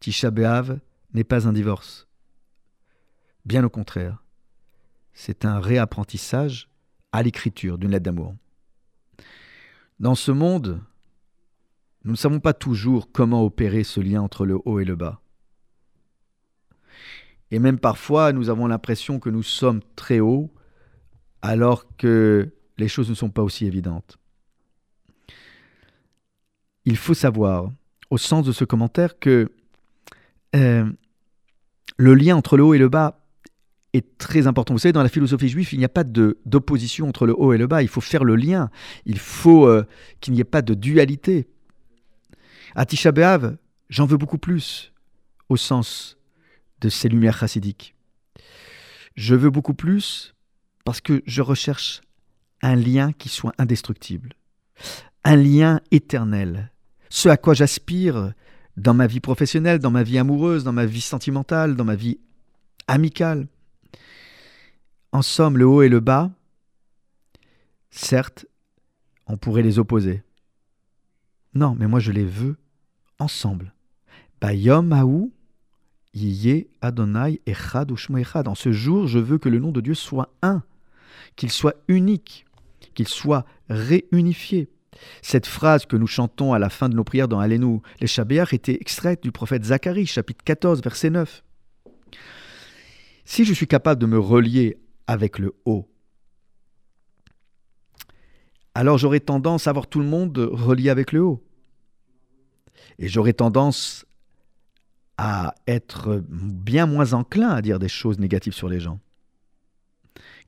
Tisha 0.00 0.30
B'Av 0.30 0.78
n'est 1.14 1.24
pas 1.24 1.48
un 1.48 1.52
divorce. 1.52 2.06
Bien 3.44 3.64
au 3.64 3.70
contraire, 3.70 4.22
c'est 5.12 5.44
un 5.44 5.58
réapprentissage 5.58 6.68
à 7.12 7.22
l'écriture 7.22 7.78
d'une 7.78 7.90
lettre 7.90 8.04
d'amour. 8.04 8.34
Dans 10.02 10.16
ce 10.16 10.32
monde 10.32 10.80
nous 12.04 12.10
ne 12.10 12.16
savons 12.16 12.40
pas 12.40 12.52
toujours 12.52 13.12
comment 13.12 13.44
opérer 13.44 13.84
ce 13.84 14.00
lien 14.00 14.20
entre 14.20 14.44
le 14.44 14.58
haut 14.64 14.80
et 14.80 14.84
le 14.84 14.96
bas. 14.96 15.20
Et 17.52 17.60
même 17.60 17.78
parfois, 17.78 18.32
nous 18.32 18.50
avons 18.50 18.66
l'impression 18.66 19.20
que 19.20 19.30
nous 19.30 19.44
sommes 19.44 19.80
très 19.94 20.18
hauts 20.18 20.52
alors 21.40 21.86
que 21.96 22.50
les 22.78 22.88
choses 22.88 23.08
ne 23.08 23.14
sont 23.14 23.30
pas 23.30 23.44
aussi 23.44 23.64
évidentes. 23.64 24.18
Il 26.84 26.96
faut 26.96 27.14
savoir, 27.14 27.70
au 28.10 28.18
sens 28.18 28.44
de 28.44 28.50
ce 28.50 28.64
commentaire, 28.64 29.20
que 29.20 29.52
euh, 30.56 30.90
le 31.96 32.14
lien 32.14 32.34
entre 32.34 32.56
le 32.56 32.64
haut 32.64 32.74
et 32.74 32.78
le 32.78 32.88
bas 32.88 33.21
est 33.92 34.18
très 34.18 34.46
important. 34.46 34.74
Vous 34.74 34.78
savez, 34.78 34.92
dans 34.92 35.02
la 35.02 35.08
philosophie 35.08 35.48
juive, 35.48 35.72
il 35.72 35.78
n'y 35.78 35.84
a 35.84 35.90
pas 35.90 36.04
d'opposition 36.04 37.08
entre 37.08 37.26
le 37.26 37.34
haut 37.38 37.52
et 37.52 37.58
le 37.58 37.66
bas. 37.66 37.82
Il 37.82 37.88
faut 37.88 38.00
faire 38.00 38.24
le 38.24 38.36
lien. 38.36 38.70
Il 39.04 39.18
faut 39.18 39.66
euh, 39.66 39.86
qu'il 40.20 40.32
n'y 40.34 40.40
ait 40.40 40.44
pas 40.44 40.62
de 40.62 40.74
dualité. 40.74 41.48
À 42.74 42.86
Tisha 42.86 43.12
j'en 43.90 44.06
veux 44.06 44.16
beaucoup 44.16 44.38
plus, 44.38 44.92
au 45.48 45.56
sens 45.56 46.16
de 46.80 46.88
ces 46.88 47.08
lumières 47.08 47.38
chassidiques. 47.38 47.94
Je 49.14 49.34
veux 49.34 49.50
beaucoup 49.50 49.74
plus 49.74 50.34
parce 50.84 51.00
que 51.00 51.22
je 51.26 51.42
recherche 51.42 52.00
un 52.62 52.76
lien 52.76 53.12
qui 53.12 53.28
soit 53.28 53.52
indestructible, 53.58 54.34
un 55.24 55.36
lien 55.36 55.80
éternel, 55.90 56.72
ce 57.10 57.28
à 57.28 57.36
quoi 57.36 57.54
j'aspire 57.54 58.32
dans 58.76 58.94
ma 58.94 59.06
vie 59.06 59.20
professionnelle, 59.20 59.78
dans 59.78 59.90
ma 59.90 60.02
vie 60.02 60.18
amoureuse, 60.18 60.64
dans 60.64 60.72
ma 60.72 60.86
vie 60.86 61.02
sentimentale, 61.02 61.76
dans 61.76 61.84
ma 61.84 61.94
vie 61.94 62.18
amicale. 62.88 63.48
En 65.12 65.22
somme, 65.22 65.58
le 65.58 65.66
haut 65.66 65.82
et 65.82 65.88
le 65.88 66.00
bas, 66.00 66.30
certes, 67.90 68.46
on 69.26 69.36
pourrait 69.36 69.62
les 69.62 69.78
opposer. 69.78 70.22
Non, 71.54 71.74
mais 71.78 71.86
moi 71.86 72.00
je 72.00 72.12
les 72.12 72.24
veux 72.24 72.56
ensemble. 73.18 73.74
Bayom 74.40 74.92
Haou, 74.92 75.32
Adonai 76.80 77.40
Echad 77.46 77.90
Ushmo 77.90 78.18
Echad. 78.18 78.48
En 78.48 78.54
ce 78.54 78.72
jour, 78.72 79.06
je 79.06 79.18
veux 79.18 79.38
que 79.38 79.48
le 79.48 79.58
nom 79.58 79.70
de 79.70 79.80
Dieu 79.80 79.94
soit 79.94 80.34
un, 80.42 80.62
qu'il 81.36 81.50
soit 81.50 81.76
unique, 81.88 82.46
qu'il 82.94 83.08
soit 83.08 83.46
réunifié. 83.68 84.68
Cette 85.22 85.46
phrase 85.46 85.86
que 85.86 85.96
nous 85.96 86.06
chantons 86.06 86.52
à 86.52 86.58
la 86.58 86.68
fin 86.68 86.88
de 86.88 86.94
nos 86.94 87.04
prières 87.04 87.28
dans 87.28 87.40
Allénou, 87.40 87.82
les 88.00 88.06
Shabéach, 88.06 88.52
était 88.52 88.74
extraite 88.74 89.22
du 89.22 89.32
prophète 89.32 89.64
Zacharie, 89.64 90.06
chapitre 90.06 90.44
14, 90.44 90.82
verset 90.82 91.10
9. 91.10 91.42
Si 93.32 93.46
je 93.46 93.54
suis 93.54 93.66
capable 93.66 93.98
de 93.98 94.04
me 94.04 94.18
relier 94.18 94.76
avec 95.06 95.38
le 95.38 95.54
haut, 95.64 95.88
alors 98.74 98.98
j'aurais 98.98 99.20
tendance 99.20 99.66
à 99.66 99.72
voir 99.72 99.86
tout 99.86 100.00
le 100.00 100.04
monde 100.04 100.36
relié 100.36 100.90
avec 100.90 101.12
le 101.12 101.22
haut. 101.22 101.42
Et 102.98 103.08
j'aurais 103.08 103.32
tendance 103.32 104.04
à 105.16 105.54
être 105.66 106.22
bien 106.28 106.84
moins 106.84 107.14
enclin 107.14 107.48
à 107.48 107.62
dire 107.62 107.78
des 107.78 107.88
choses 107.88 108.18
négatives 108.18 108.52
sur 108.52 108.68
les 108.68 108.80
gens. 108.80 109.00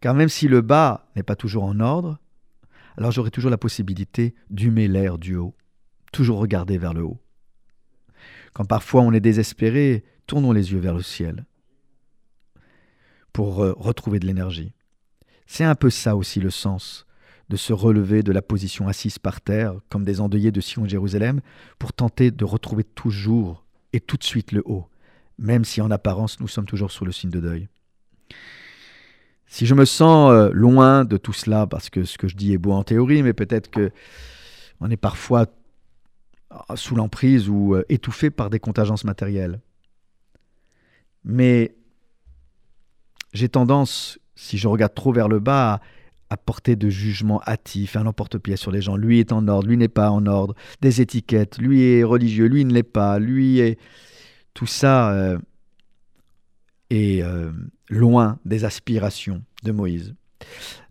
Car 0.03 0.13
même 0.13 0.29
si 0.29 0.47
le 0.47 0.61
bas 0.61 1.07
n'est 1.17 1.23
pas 1.23 1.37
toujours 1.37 1.65
en 1.65 1.81
ordre, 1.81 2.19
alors 2.99 3.13
j'aurai 3.13 3.31
toujours 3.31 3.51
la 3.51 3.57
possibilité 3.57 4.35
d'humer 4.51 4.89
l'air 4.89 5.17
du 5.17 5.37
haut, 5.37 5.55
toujours 6.13 6.39
regarder 6.39 6.77
vers 6.77 6.93
le 6.93 7.05
haut. 7.05 7.19
Quand 8.53 8.67
parfois 8.67 9.01
on 9.01 9.15
est 9.15 9.21
désespéré, 9.21 10.05
tournons 10.27 10.53
les 10.53 10.73
yeux 10.73 10.81
vers 10.81 10.93
le 10.93 11.03
ciel 11.03 11.47
pour 13.35 13.63
euh, 13.63 13.75
retrouver 13.77 14.19
de 14.19 14.27
l'énergie. 14.27 14.73
C'est 15.47 15.65
un 15.65 15.75
peu 15.75 15.91
ça 15.91 16.17
aussi 16.17 16.41
le 16.41 16.49
sens 16.49 17.07
de 17.51 17.57
se 17.57 17.75
relever 17.75 18.23
de 18.23 18.33
la 18.33 18.41
position 18.41 18.89
assise 18.89 19.19
par 19.19 19.43
terre, 19.43 19.75
comme 19.91 20.05
des 20.05 20.23
endeuillés 20.23 20.53
de 20.53 20.63
Sion 20.63 20.87
Jérusalem, 20.87 21.43
pour 21.79 21.93
tenter 21.93 22.31
de 22.31 22.45
retrouver 22.47 22.85
toujours 22.85 23.67
et 23.93 24.01
tout 24.01 24.17
de 24.17 24.25
suite 24.25 24.53
le 24.53 24.63
haut, 24.65 24.89
même 25.37 25.67
si 25.67 25.83
en 25.83 25.91
apparence 25.91 26.41
nous 26.41 26.49
sommes 26.49 26.65
toujours 26.65 26.91
sous 26.91 27.05
le 27.05 27.13
signe 27.13 27.29
de 27.29 27.41
deuil. 27.41 27.69
Si 29.47 29.67
je 29.67 29.75
me 29.75 29.85
sens 29.85 30.33
euh, 30.33 30.51
loin 30.53 31.05
de 31.05 31.19
tout 31.19 31.35
cela, 31.35 31.67
parce 31.67 31.91
que 31.91 32.05
ce 32.05 32.17
que 32.17 32.29
je 32.29 32.37
dis 32.37 32.55
est 32.55 32.59
beau 32.59 32.73
en 32.73 32.83
théorie, 32.83 33.23
mais 33.23 33.35
peut-être 33.35 33.71
que 33.71 33.91
on 34.81 34.91
est 34.91 34.97
parfois 34.97 35.47
euh, 36.53 36.77
sous 36.77 36.97
l'emprise 36.97 37.49
ou 37.49 37.75
euh, 37.75 37.85
étouffé 37.89 38.31
par 38.31 38.49
des 38.49 38.59
contingences 38.59 39.05
matérielles. 39.05 39.61
Mais 41.25 41.75
j'ai 43.35 43.49
tendance, 43.49 44.19
si 44.35 44.57
je 44.57 44.69
regarde 44.69 44.95
trop 44.95 45.13
vers 45.13 45.29
le 45.29 45.41
bas, 45.41 45.81
à, 46.31 46.37
porter 46.37 46.75
de 46.75 46.89
jugements 46.89 47.43
hâtifs, 47.47 47.97
un 47.97 48.07
emporte-pièce 48.07 48.61
sur 48.61 48.73
les 48.73 48.81
gens. 48.81 48.97
Lui 48.97 49.21
est 49.21 49.33
en 49.33 49.47
ordre, 49.47 49.69
lui 49.69 49.77
n'est 49.77 49.89
pas 49.89 50.11
en 50.11 50.27
ordre. 50.27 50.55
Des 50.81 51.01
étiquettes, 51.01 51.59
lui 51.59 51.83
est 51.83 52.03
religieux, 52.03 52.47
lui 52.47 52.65
ne 52.65 52.73
l'est 52.73 52.83
pas, 52.83 53.19
lui 53.19 53.59
est... 53.59 53.79
Tout 54.53 54.67
ça 54.67 55.37
est 56.91 57.25
loin 57.89 58.39
des 58.45 58.65
aspirations 58.65 59.43
de 59.63 59.73
Moïse. 59.73 60.15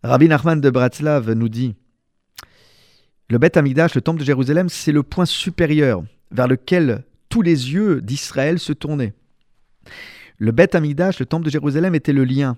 Rabbi 0.04 0.28
Nachman 0.28 0.60
de 0.60 0.70
Bratslav 0.70 1.32
nous 1.34 1.50
dit 1.50 1.76
Le 3.30 3.38
Beth 3.38 3.58
Amigdash, 3.58 3.96
le 3.96 4.02
temple 4.02 4.20
de 4.20 4.26
Jérusalem, 4.26 4.70
c'est 4.70 4.92
le 4.92 5.04
point 5.04 5.26
supérieur 5.26 6.04
vers 6.32 6.48
lequel 6.48 7.04
tous 7.30 7.42
les 7.42 7.74
yeux 7.74 8.02
d'Israël 8.02 8.60
se 8.60 8.74
tournaient. 8.74 9.14
Le 10.38 10.52
Beth 10.52 10.76
Amigdash, 10.76 11.20
le 11.20 11.26
temple 11.26 11.46
de 11.46 11.50
Jérusalem, 11.50 11.96
était 11.96 12.14
le 12.14 12.24
lien 12.24 12.58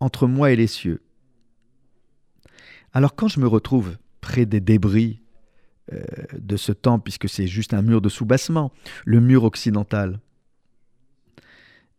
entre 0.00 0.26
moi 0.26 0.50
et 0.50 0.56
les 0.56 0.66
cieux. 0.66 1.02
Alors 2.92 3.14
quand 3.14 3.28
je 3.28 3.40
me 3.40 3.46
retrouve 3.46 3.96
près 4.20 4.46
des 4.46 4.60
débris 4.60 5.20
euh, 5.92 6.02
de 6.38 6.56
ce 6.56 6.72
temple, 6.72 7.04
puisque 7.04 7.28
c'est 7.28 7.46
juste 7.46 7.74
un 7.74 7.82
mur 7.82 8.00
de 8.00 8.08
soubassement, 8.08 8.72
le 9.04 9.20
mur 9.20 9.44
occidental, 9.44 10.20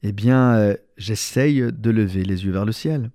eh 0.04 0.12
bien, 0.12 0.56
euh, 0.56 0.76
j'essaye 0.98 1.72
de 1.72 1.90
lever 1.90 2.24
les 2.24 2.46
yeux 2.46 2.52
vers 2.52 2.66
le 2.66 2.74
ciel. 2.74 3.10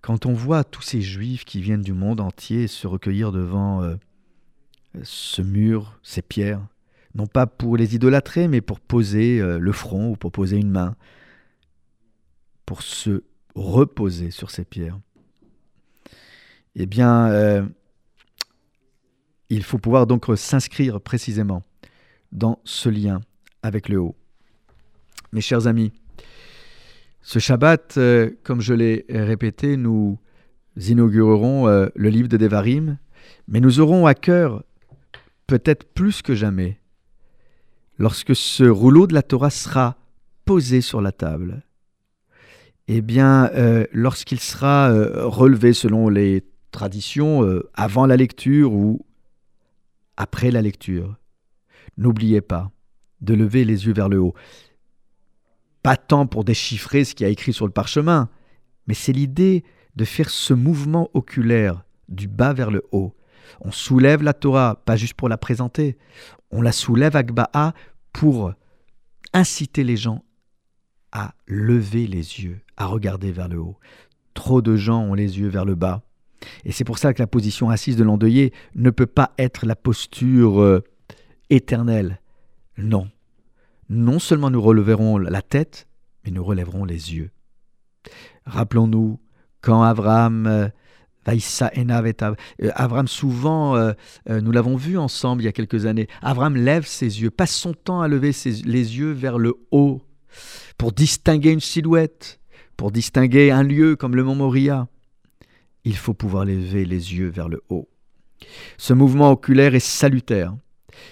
Quand 0.00 0.26
on 0.26 0.32
voit 0.34 0.64
tous 0.64 0.82
ces 0.82 1.00
juifs 1.00 1.44
qui 1.44 1.62
viennent 1.62 1.82
du 1.82 1.92
monde 1.92 2.20
entier 2.20 2.66
se 2.66 2.86
recueillir 2.86 3.32
devant 3.32 3.82
euh, 3.82 3.94
ce 5.02 5.40
mur, 5.40 5.98
ces 6.02 6.20
pierres, 6.20 6.66
non 7.14 7.26
pas 7.26 7.46
pour 7.46 7.76
les 7.76 7.94
idolâtrer, 7.94 8.48
mais 8.48 8.60
pour 8.60 8.80
poser 8.80 9.40
euh, 9.40 9.58
le 9.58 9.72
front 9.72 10.10
ou 10.10 10.16
pour 10.16 10.32
poser 10.32 10.56
une 10.56 10.70
main, 10.70 10.96
pour 12.66 12.82
se 12.82 13.22
reposer 13.54 14.30
sur 14.30 14.50
ces 14.50 14.64
pierres, 14.64 14.98
eh 16.76 16.86
bien, 16.86 17.68
il 19.48 19.62
faut 19.62 19.78
pouvoir 19.78 20.08
donc 20.08 20.26
s'inscrire 20.34 21.00
précisément 21.00 21.62
dans 22.32 22.58
ce 22.64 22.88
lien 22.88 23.20
avec 23.62 23.88
le 23.88 23.98
haut. 23.98 24.16
Mes 25.32 25.40
chers 25.40 25.66
amis, 25.66 25.92
ce 27.22 27.38
Shabbat, 27.38 27.96
euh, 27.96 28.30
comme 28.42 28.60
je 28.60 28.74
l'ai 28.74 29.06
répété, 29.08 29.76
nous 29.76 30.18
inaugurerons 30.76 31.68
euh, 31.68 31.86
le 31.94 32.10
livre 32.10 32.28
de 32.28 32.36
Devarim, 32.36 32.98
mais 33.48 33.60
nous 33.60 33.80
aurons 33.80 34.06
à 34.06 34.14
cœur, 34.14 34.62
peut-être 35.46 35.84
plus 35.84 36.20
que 36.20 36.34
jamais, 36.34 36.78
lorsque 37.98 38.34
ce 38.34 38.64
rouleau 38.64 39.06
de 39.06 39.14
la 39.14 39.22
Torah 39.22 39.50
sera 39.50 39.96
posé 40.44 40.80
sur 40.80 41.00
la 41.00 41.12
table, 41.12 41.62
eh 42.88 43.00
bien, 43.00 43.50
euh, 43.54 43.86
lorsqu'il 43.92 44.40
sera 44.40 44.92
relevé 45.24 45.72
selon 45.72 46.08
les 46.08 46.44
traditions, 46.70 47.48
avant 47.74 48.06
la 48.06 48.16
lecture 48.16 48.72
ou 48.72 49.06
après 50.16 50.50
la 50.50 50.60
lecture, 50.60 51.16
n'oubliez 51.96 52.40
pas 52.40 52.70
de 53.20 53.34
lever 53.34 53.64
les 53.64 53.86
yeux 53.86 53.94
vers 53.94 54.08
le 54.08 54.18
haut 54.18 54.34
pas 55.84 55.98
tant 55.98 56.26
pour 56.26 56.44
déchiffrer 56.44 57.04
ce 57.04 57.14
qu'il 57.14 57.24
y 57.24 57.28
a 57.28 57.30
écrit 57.30 57.52
sur 57.52 57.66
le 57.66 57.70
parchemin, 57.70 58.30
mais 58.86 58.94
c'est 58.94 59.12
l'idée 59.12 59.64
de 59.96 60.06
faire 60.06 60.30
ce 60.30 60.54
mouvement 60.54 61.10
oculaire 61.12 61.84
du 62.08 62.26
bas 62.26 62.54
vers 62.54 62.70
le 62.70 62.82
haut. 62.90 63.14
On 63.60 63.70
soulève 63.70 64.22
la 64.22 64.32
Torah, 64.32 64.82
pas 64.84 64.96
juste 64.96 65.14
pour 65.14 65.28
la 65.28 65.38
présenter, 65.38 65.96
on 66.50 66.62
la 66.62 66.72
soulève 66.72 67.16
à 67.16 67.22
Gba'a 67.22 67.74
pour 68.12 68.52
inciter 69.32 69.84
les 69.84 69.96
gens 69.96 70.24
à 71.12 71.34
lever 71.46 72.06
les 72.06 72.42
yeux, 72.42 72.60
à 72.76 72.86
regarder 72.86 73.32
vers 73.32 73.48
le 73.48 73.58
haut. 73.58 73.78
Trop 74.34 74.62
de 74.62 74.76
gens 74.76 75.02
ont 75.02 75.14
les 75.14 75.38
yeux 75.38 75.48
vers 75.48 75.64
le 75.64 75.74
bas. 75.74 76.02
Et 76.64 76.72
c'est 76.72 76.84
pour 76.84 76.98
ça 76.98 77.14
que 77.14 77.22
la 77.22 77.26
position 77.26 77.70
assise 77.70 77.96
de 77.96 78.04
l'endeuillé 78.04 78.52
ne 78.74 78.90
peut 78.90 79.06
pas 79.06 79.32
être 79.38 79.64
la 79.64 79.76
posture 79.76 80.60
euh, 80.60 80.82
éternelle. 81.50 82.20
Non, 82.76 83.08
non 83.88 84.18
seulement 84.18 84.50
nous 84.50 84.60
releverons 84.60 85.18
la 85.18 85.42
tête, 85.42 85.86
mais 86.24 86.30
nous 86.30 86.44
relèverons 86.44 86.84
les 86.84 87.14
yeux. 87.14 87.30
Rappelons-nous 88.46 89.20
quand 89.60 89.82
Abraham 89.82 90.70
euh, 91.28 92.34
euh, 92.62 92.70
Abraham, 92.74 93.08
souvent, 93.08 93.76
euh, 93.76 93.92
nous 94.28 94.52
l'avons 94.52 94.76
vu 94.76 94.98
ensemble 94.98 95.42
il 95.42 95.46
y 95.46 95.48
a 95.48 95.52
quelques 95.52 95.86
années, 95.86 96.08
Abraham 96.22 96.56
lève 96.56 96.86
ses 96.86 97.22
yeux, 97.22 97.30
passe 97.30 97.54
son 97.54 97.74
temps 97.74 98.00
à 98.00 98.08
lever 98.08 98.32
les 98.44 98.98
yeux 98.98 99.12
vers 99.12 99.38
le 99.38 99.54
haut 99.70 100.02
pour 100.78 100.92
distinguer 100.92 101.52
une 101.52 101.60
silhouette, 101.60 102.40
pour 102.76 102.90
distinguer 102.90 103.50
un 103.50 103.62
lieu 103.62 103.96
comme 103.96 104.16
le 104.16 104.24
mont 104.24 104.34
Moria. 104.34 104.88
Il 105.84 105.96
faut 105.96 106.14
pouvoir 106.14 106.44
lever 106.44 106.84
les 106.84 107.14
yeux 107.14 107.28
vers 107.28 107.48
le 107.48 107.62
haut. 107.68 107.88
Ce 108.78 108.92
mouvement 108.92 109.30
oculaire 109.30 109.74
est 109.74 109.80
salutaire 109.80 110.54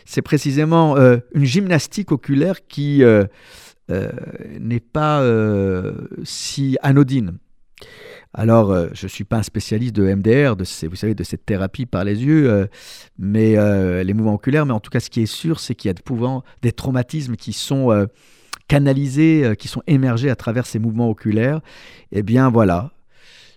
c'est 0.04 0.22
précisément 0.22 0.96
euh, 0.96 1.18
une 1.34 1.44
gymnastique 1.44 2.12
oculaire 2.12 2.66
qui 2.66 3.02
euh, 3.02 3.24
euh, 3.90 4.10
n'est 4.60 4.80
pas 4.80 5.22
si 6.24 6.76
anodine. 6.82 7.38
Alors, 8.34 8.74
je 8.94 9.04
ne 9.06 9.08
suis 9.08 9.24
pas 9.24 9.38
un 9.38 9.42
spécialiste 9.42 9.94
de 9.94 10.04
MDR, 10.04 10.56
de 10.56 10.64
vous 10.88 10.96
savez, 10.96 11.14
de 11.14 11.24
cette 11.24 11.44
thérapie 11.44 11.84
par 11.84 12.04
les 12.04 12.24
yeux, 12.24 12.68
mais 13.18 13.56
les 14.04 14.14
mouvements 14.14 14.34
oculaires. 14.34 14.64
Mais 14.64 14.72
en 14.72 14.80
tout 14.80 14.90
cas, 14.90 15.00
ce 15.00 15.10
qui 15.10 15.20
est 15.20 15.26
sûr, 15.26 15.60
c'est 15.60 15.74
qu'il 15.74 15.88
y 15.88 15.90
a 15.90 15.94
de 15.94 16.02
des 16.62 16.72
traumatismes 16.72 17.36
qui 17.36 17.52
sont 17.52 18.06
canalisés, 18.68 19.54
qui 19.58 19.68
sont 19.68 19.82
émergés 19.86 20.30
à 20.30 20.36
travers 20.36 20.66
ces 20.66 20.78
mouvements 20.78 21.10
oculaires. 21.10 21.60
Eh 22.10 22.22
bien, 22.22 22.48
voilà, 22.48 22.92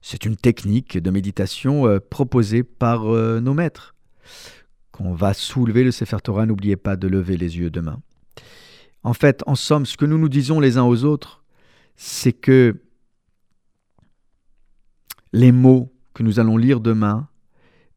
c'est 0.02 0.26
une 0.26 0.36
technique 0.36 0.98
de 0.98 1.10
méditation 1.10 2.00
proposée 2.10 2.64
par 2.64 3.06
nos 3.06 3.54
maîtres 3.54 3.96
qu'on 4.92 5.14
va 5.14 5.34
soulever 5.34 5.84
le 5.84 5.92
Sefer 5.92 6.18
Torah, 6.24 6.46
n'oubliez 6.46 6.78
pas 6.78 6.96
de 6.96 7.08
lever 7.08 7.38
les 7.38 7.58
yeux 7.58 7.70
demain. 7.70 8.02
En 9.04 9.14
fait, 9.14 9.44
en 9.46 9.56
somme, 9.56 9.86
ce 9.86 9.98
que 9.98 10.06
nous 10.06 10.18
nous 10.18 10.30
disons 10.30 10.60
les 10.60 10.78
uns 10.78 10.84
aux 10.84 11.04
autres, 11.04 11.44
c'est 11.96 12.34
que 12.34 12.76
les 15.36 15.52
mots 15.52 15.92
que 16.14 16.24
nous 16.24 16.40
allons 16.40 16.56
lire 16.56 16.80
demain, 16.80 17.28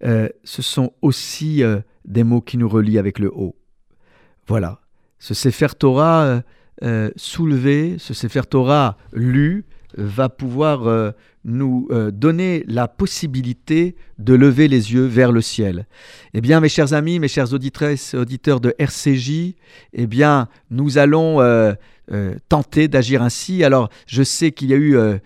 euh, 0.04 0.28
ce 0.42 0.60
sont 0.60 0.92
aussi 1.02 1.62
euh, 1.62 1.80
des 2.04 2.24
mots 2.24 2.40
qui 2.40 2.58
nous 2.58 2.68
relient 2.68 2.98
avec 2.98 3.20
le 3.20 3.32
haut. 3.32 3.56
Voilà. 4.48 4.80
Ce 5.20 5.34
Sefer 5.34 5.68
Torah 5.78 6.42
euh, 6.82 7.10
soulevé, 7.14 7.96
ce 7.98 8.12
Sefer 8.12 8.42
Torah 8.50 8.98
lu, 9.12 9.64
va 9.96 10.28
pouvoir 10.28 11.14
nous 11.44 11.88
donner 12.12 12.62
la 12.68 12.88
possibilité 12.88 13.96
de 14.18 14.34
lever 14.34 14.68
les 14.68 14.92
yeux 14.92 15.06
vers 15.06 15.32
le 15.32 15.40
ciel. 15.40 15.86
Eh 16.34 16.42
bien, 16.42 16.60
mes 16.60 16.68
chers 16.68 16.92
amis, 16.92 17.18
mes 17.18 17.26
chers 17.26 17.54
auditrices, 17.54 18.12
auditeurs 18.12 18.60
de 18.60 18.74
RCJ, 18.78 19.54
eh 19.94 20.06
bien, 20.06 20.48
nous 20.70 20.98
allons 20.98 21.40
euh, 22.10 22.36
tenter 22.48 22.88
d'agir 22.88 23.22
ainsi. 23.22 23.62
Alors, 23.64 23.90
je 24.06 24.22
sais 24.22 24.50
qu'il 24.50 24.70
y 24.70 24.74
a 24.74 24.76
eu 24.76 24.96
euh, 24.96 25.18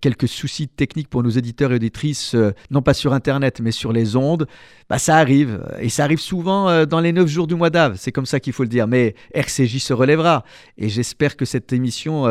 quelques 0.00 0.28
soucis 0.28 0.68
techniques 0.68 1.08
pour 1.08 1.24
nos 1.24 1.30
éditeurs 1.30 1.72
et 1.72 1.76
auditrices, 1.76 2.34
euh, 2.36 2.52
non 2.70 2.80
pas 2.80 2.94
sur 2.94 3.12
Internet, 3.12 3.60
mais 3.60 3.72
sur 3.72 3.92
les 3.92 4.14
ondes. 4.14 4.46
Bah, 4.88 4.98
ça 4.98 5.16
arrive, 5.16 5.60
et 5.80 5.88
ça 5.88 6.04
arrive 6.04 6.20
souvent 6.20 6.86
dans 6.86 7.00
les 7.00 7.12
neuf 7.12 7.28
jours 7.28 7.46
du 7.46 7.54
mois 7.54 7.68
d'Ave, 7.68 7.96
c'est 7.98 8.10
comme 8.10 8.24
ça 8.24 8.40
qu'il 8.40 8.54
faut 8.54 8.62
le 8.62 8.70
dire. 8.70 8.86
Mais 8.86 9.14
RCJ 9.34 9.80
se 9.80 9.92
relèvera, 9.92 10.44
et 10.78 10.88
j'espère 10.88 11.36
que 11.36 11.44
cette 11.44 11.74
émission 11.74 12.24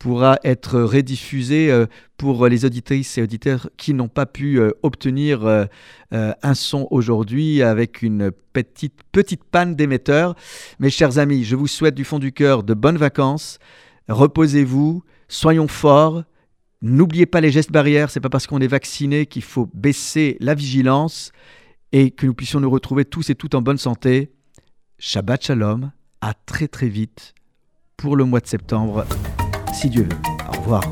pourra 0.00 0.40
être 0.42 0.80
rediffusée 0.80 1.86
pour 2.20 2.46
les 2.48 2.66
auditrices 2.66 3.16
et 3.16 3.22
auditeurs 3.22 3.70
qui 3.78 3.94
n'ont 3.94 4.08
pas 4.08 4.26
pu 4.26 4.60
obtenir 4.82 5.66
un 6.10 6.54
son 6.54 6.86
aujourd'hui 6.90 7.62
avec 7.62 8.02
une 8.02 8.30
petite, 8.52 9.00
petite 9.10 9.42
panne 9.42 9.74
d'émetteur. 9.74 10.34
Mes 10.80 10.90
chers 10.90 11.16
amis, 11.16 11.44
je 11.44 11.56
vous 11.56 11.66
souhaite 11.66 11.94
du 11.94 12.04
fond 12.04 12.18
du 12.18 12.30
cœur 12.30 12.62
de 12.62 12.74
bonnes 12.74 12.98
vacances. 12.98 13.58
Reposez-vous, 14.08 15.02
soyons 15.28 15.66
forts. 15.66 16.24
N'oubliez 16.82 17.24
pas 17.24 17.40
les 17.40 17.50
gestes 17.50 17.72
barrières, 17.72 18.10
c'est 18.10 18.20
pas 18.20 18.28
parce 18.28 18.46
qu'on 18.46 18.60
est 18.60 18.66
vacciné 18.66 19.24
qu'il 19.24 19.42
faut 19.42 19.70
baisser 19.72 20.36
la 20.40 20.52
vigilance 20.54 21.32
et 21.92 22.10
que 22.10 22.26
nous 22.26 22.34
puissions 22.34 22.60
nous 22.60 22.68
retrouver 22.68 23.06
tous 23.06 23.30
et 23.30 23.34
toutes 23.34 23.54
en 23.54 23.62
bonne 23.62 23.78
santé. 23.78 24.30
Shabbat 24.98 25.42
Shalom, 25.42 25.90
à 26.20 26.34
très 26.34 26.68
très 26.68 26.88
vite 26.88 27.32
pour 27.96 28.14
le 28.14 28.26
mois 28.26 28.40
de 28.40 28.46
septembre, 28.46 29.06
si 29.72 29.88
Dieu 29.88 30.02
veut. 30.02 30.18
Au 30.50 30.60
revoir. 30.60 30.84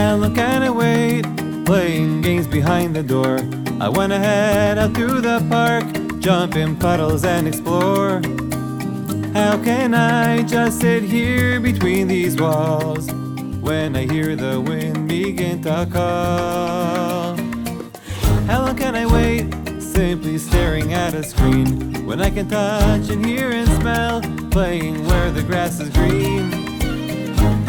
How 0.00 0.16
long 0.16 0.34
can 0.34 0.62
I 0.62 0.70
wait? 0.70 1.26
Playing 1.66 2.22
games 2.22 2.46
behind 2.46 2.96
the 2.96 3.02
door. 3.02 3.38
I 3.82 3.90
wanna 3.90 4.18
head 4.18 4.78
out 4.78 4.94
through 4.94 5.20
the 5.20 5.44
park, 5.50 5.84
jump 6.20 6.56
in 6.56 6.74
puddles 6.74 7.22
and 7.22 7.46
explore. 7.46 8.22
How 9.34 9.62
can 9.62 9.92
I 9.92 10.42
just 10.44 10.80
sit 10.80 11.02
here 11.02 11.60
between 11.60 12.08
these 12.08 12.40
walls 12.40 13.12
when 13.60 13.94
I 13.94 14.06
hear 14.06 14.36
the 14.36 14.58
wind 14.58 15.06
begin 15.06 15.62
to 15.64 15.86
call? 15.92 17.36
How 18.46 18.64
long 18.64 18.76
can 18.76 18.96
I 18.96 19.04
wait? 19.04 19.52
Simply 19.82 20.38
staring 20.38 20.94
at 20.94 21.12
a 21.12 21.22
screen 21.22 22.06
when 22.06 22.22
I 22.22 22.30
can 22.30 22.48
touch 22.48 23.10
and 23.10 23.24
hear 23.24 23.50
and 23.50 23.68
smell, 23.80 24.22
playing 24.50 25.06
where 25.06 25.30
the 25.30 25.42
grass 25.42 25.78
is 25.78 25.90
green. 25.90 26.59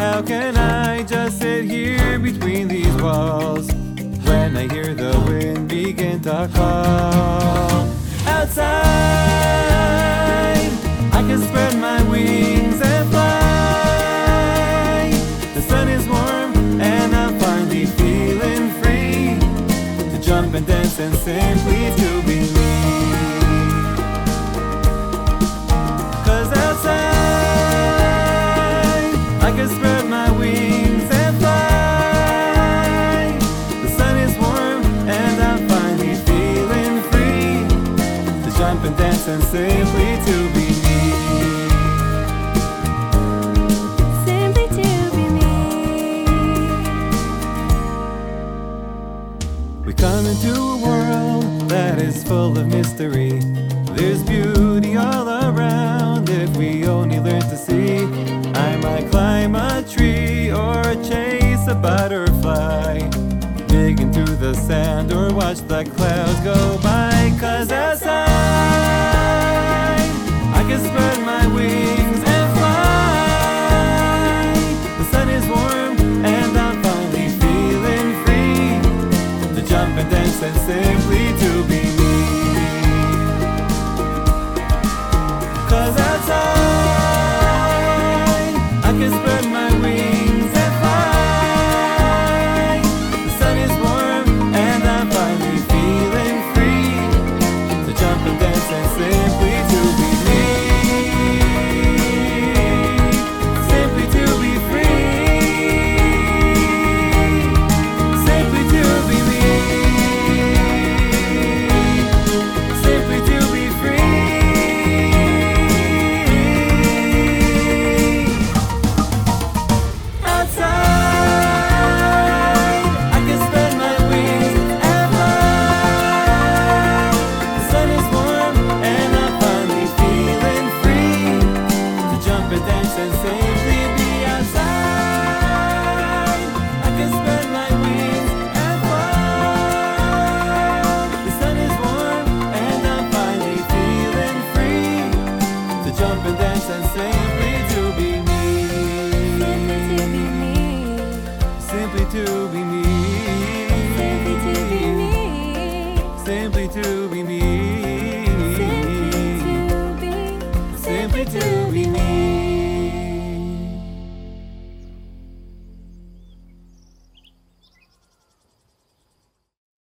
How 0.02 0.20
can 0.20 0.56
I 0.56 1.04
just 1.04 1.38
sit 1.38 1.64
here 1.64 2.18
between 2.18 2.66
these 2.66 2.92
walls 3.00 3.72
when 4.26 4.56
I 4.56 4.66
hear 4.66 4.94
the 4.94 5.12
wind 5.28 5.68
begin 5.68 6.20
to 6.22 6.50
call? 6.52 7.86
Outside, 8.26 8.72
I 11.12 11.22
can 11.28 11.38
spread 11.38 11.78
my 11.78 12.02
wings 12.10 12.80
and 12.82 13.08
fly. 13.10 15.12
The 15.54 15.62
sun 15.62 15.88
is 15.88 16.04
warm 16.08 16.80
and 16.80 17.14
I'm 17.14 17.38
finally 17.38 17.86
feeling 17.86 18.70
free 18.82 19.38
to 20.10 20.18
jump 20.20 20.54
and 20.54 20.66
dance 20.66 20.98
and 20.98 21.14
simply 21.14 21.94
to 22.02 22.22
be 22.26 22.61
and 39.28 39.42
simply 39.44 40.16
to 40.26 40.48
be 40.52 40.66
me. 40.82 41.00
Simply 44.26 44.66
to 44.68 44.88
be 45.14 45.24
me. 45.38 45.54
We 49.86 49.92
come 49.94 50.26
into 50.26 50.52
a 50.52 50.76
world 50.76 51.70
that 51.70 51.98
is 52.00 52.24
full 52.24 52.58
of 52.58 52.66
mystery. 52.66 53.40
There's 53.92 54.22
beauty 54.24 54.96
all 54.96 55.28
around 55.28 56.28
if 56.28 56.56
we 56.56 56.84
only 56.86 57.20
learn 57.20 57.42
to 57.42 57.56
see. 57.56 57.98
I 58.54 58.76
might 58.78 59.08
climb 59.10 59.54
a 59.54 59.84
tree 59.88 60.50
or 60.50 60.82
chase 61.04 61.68
a 61.68 61.74
butterfly. 61.76 62.98
Dig 63.68 64.00
into 64.00 64.24
the 64.24 64.54
sand 64.54 65.12
or 65.12 65.32
watch 65.32 65.58
the 65.68 65.84
clouds 65.84 66.40
go 66.40 66.78
by. 66.82 67.01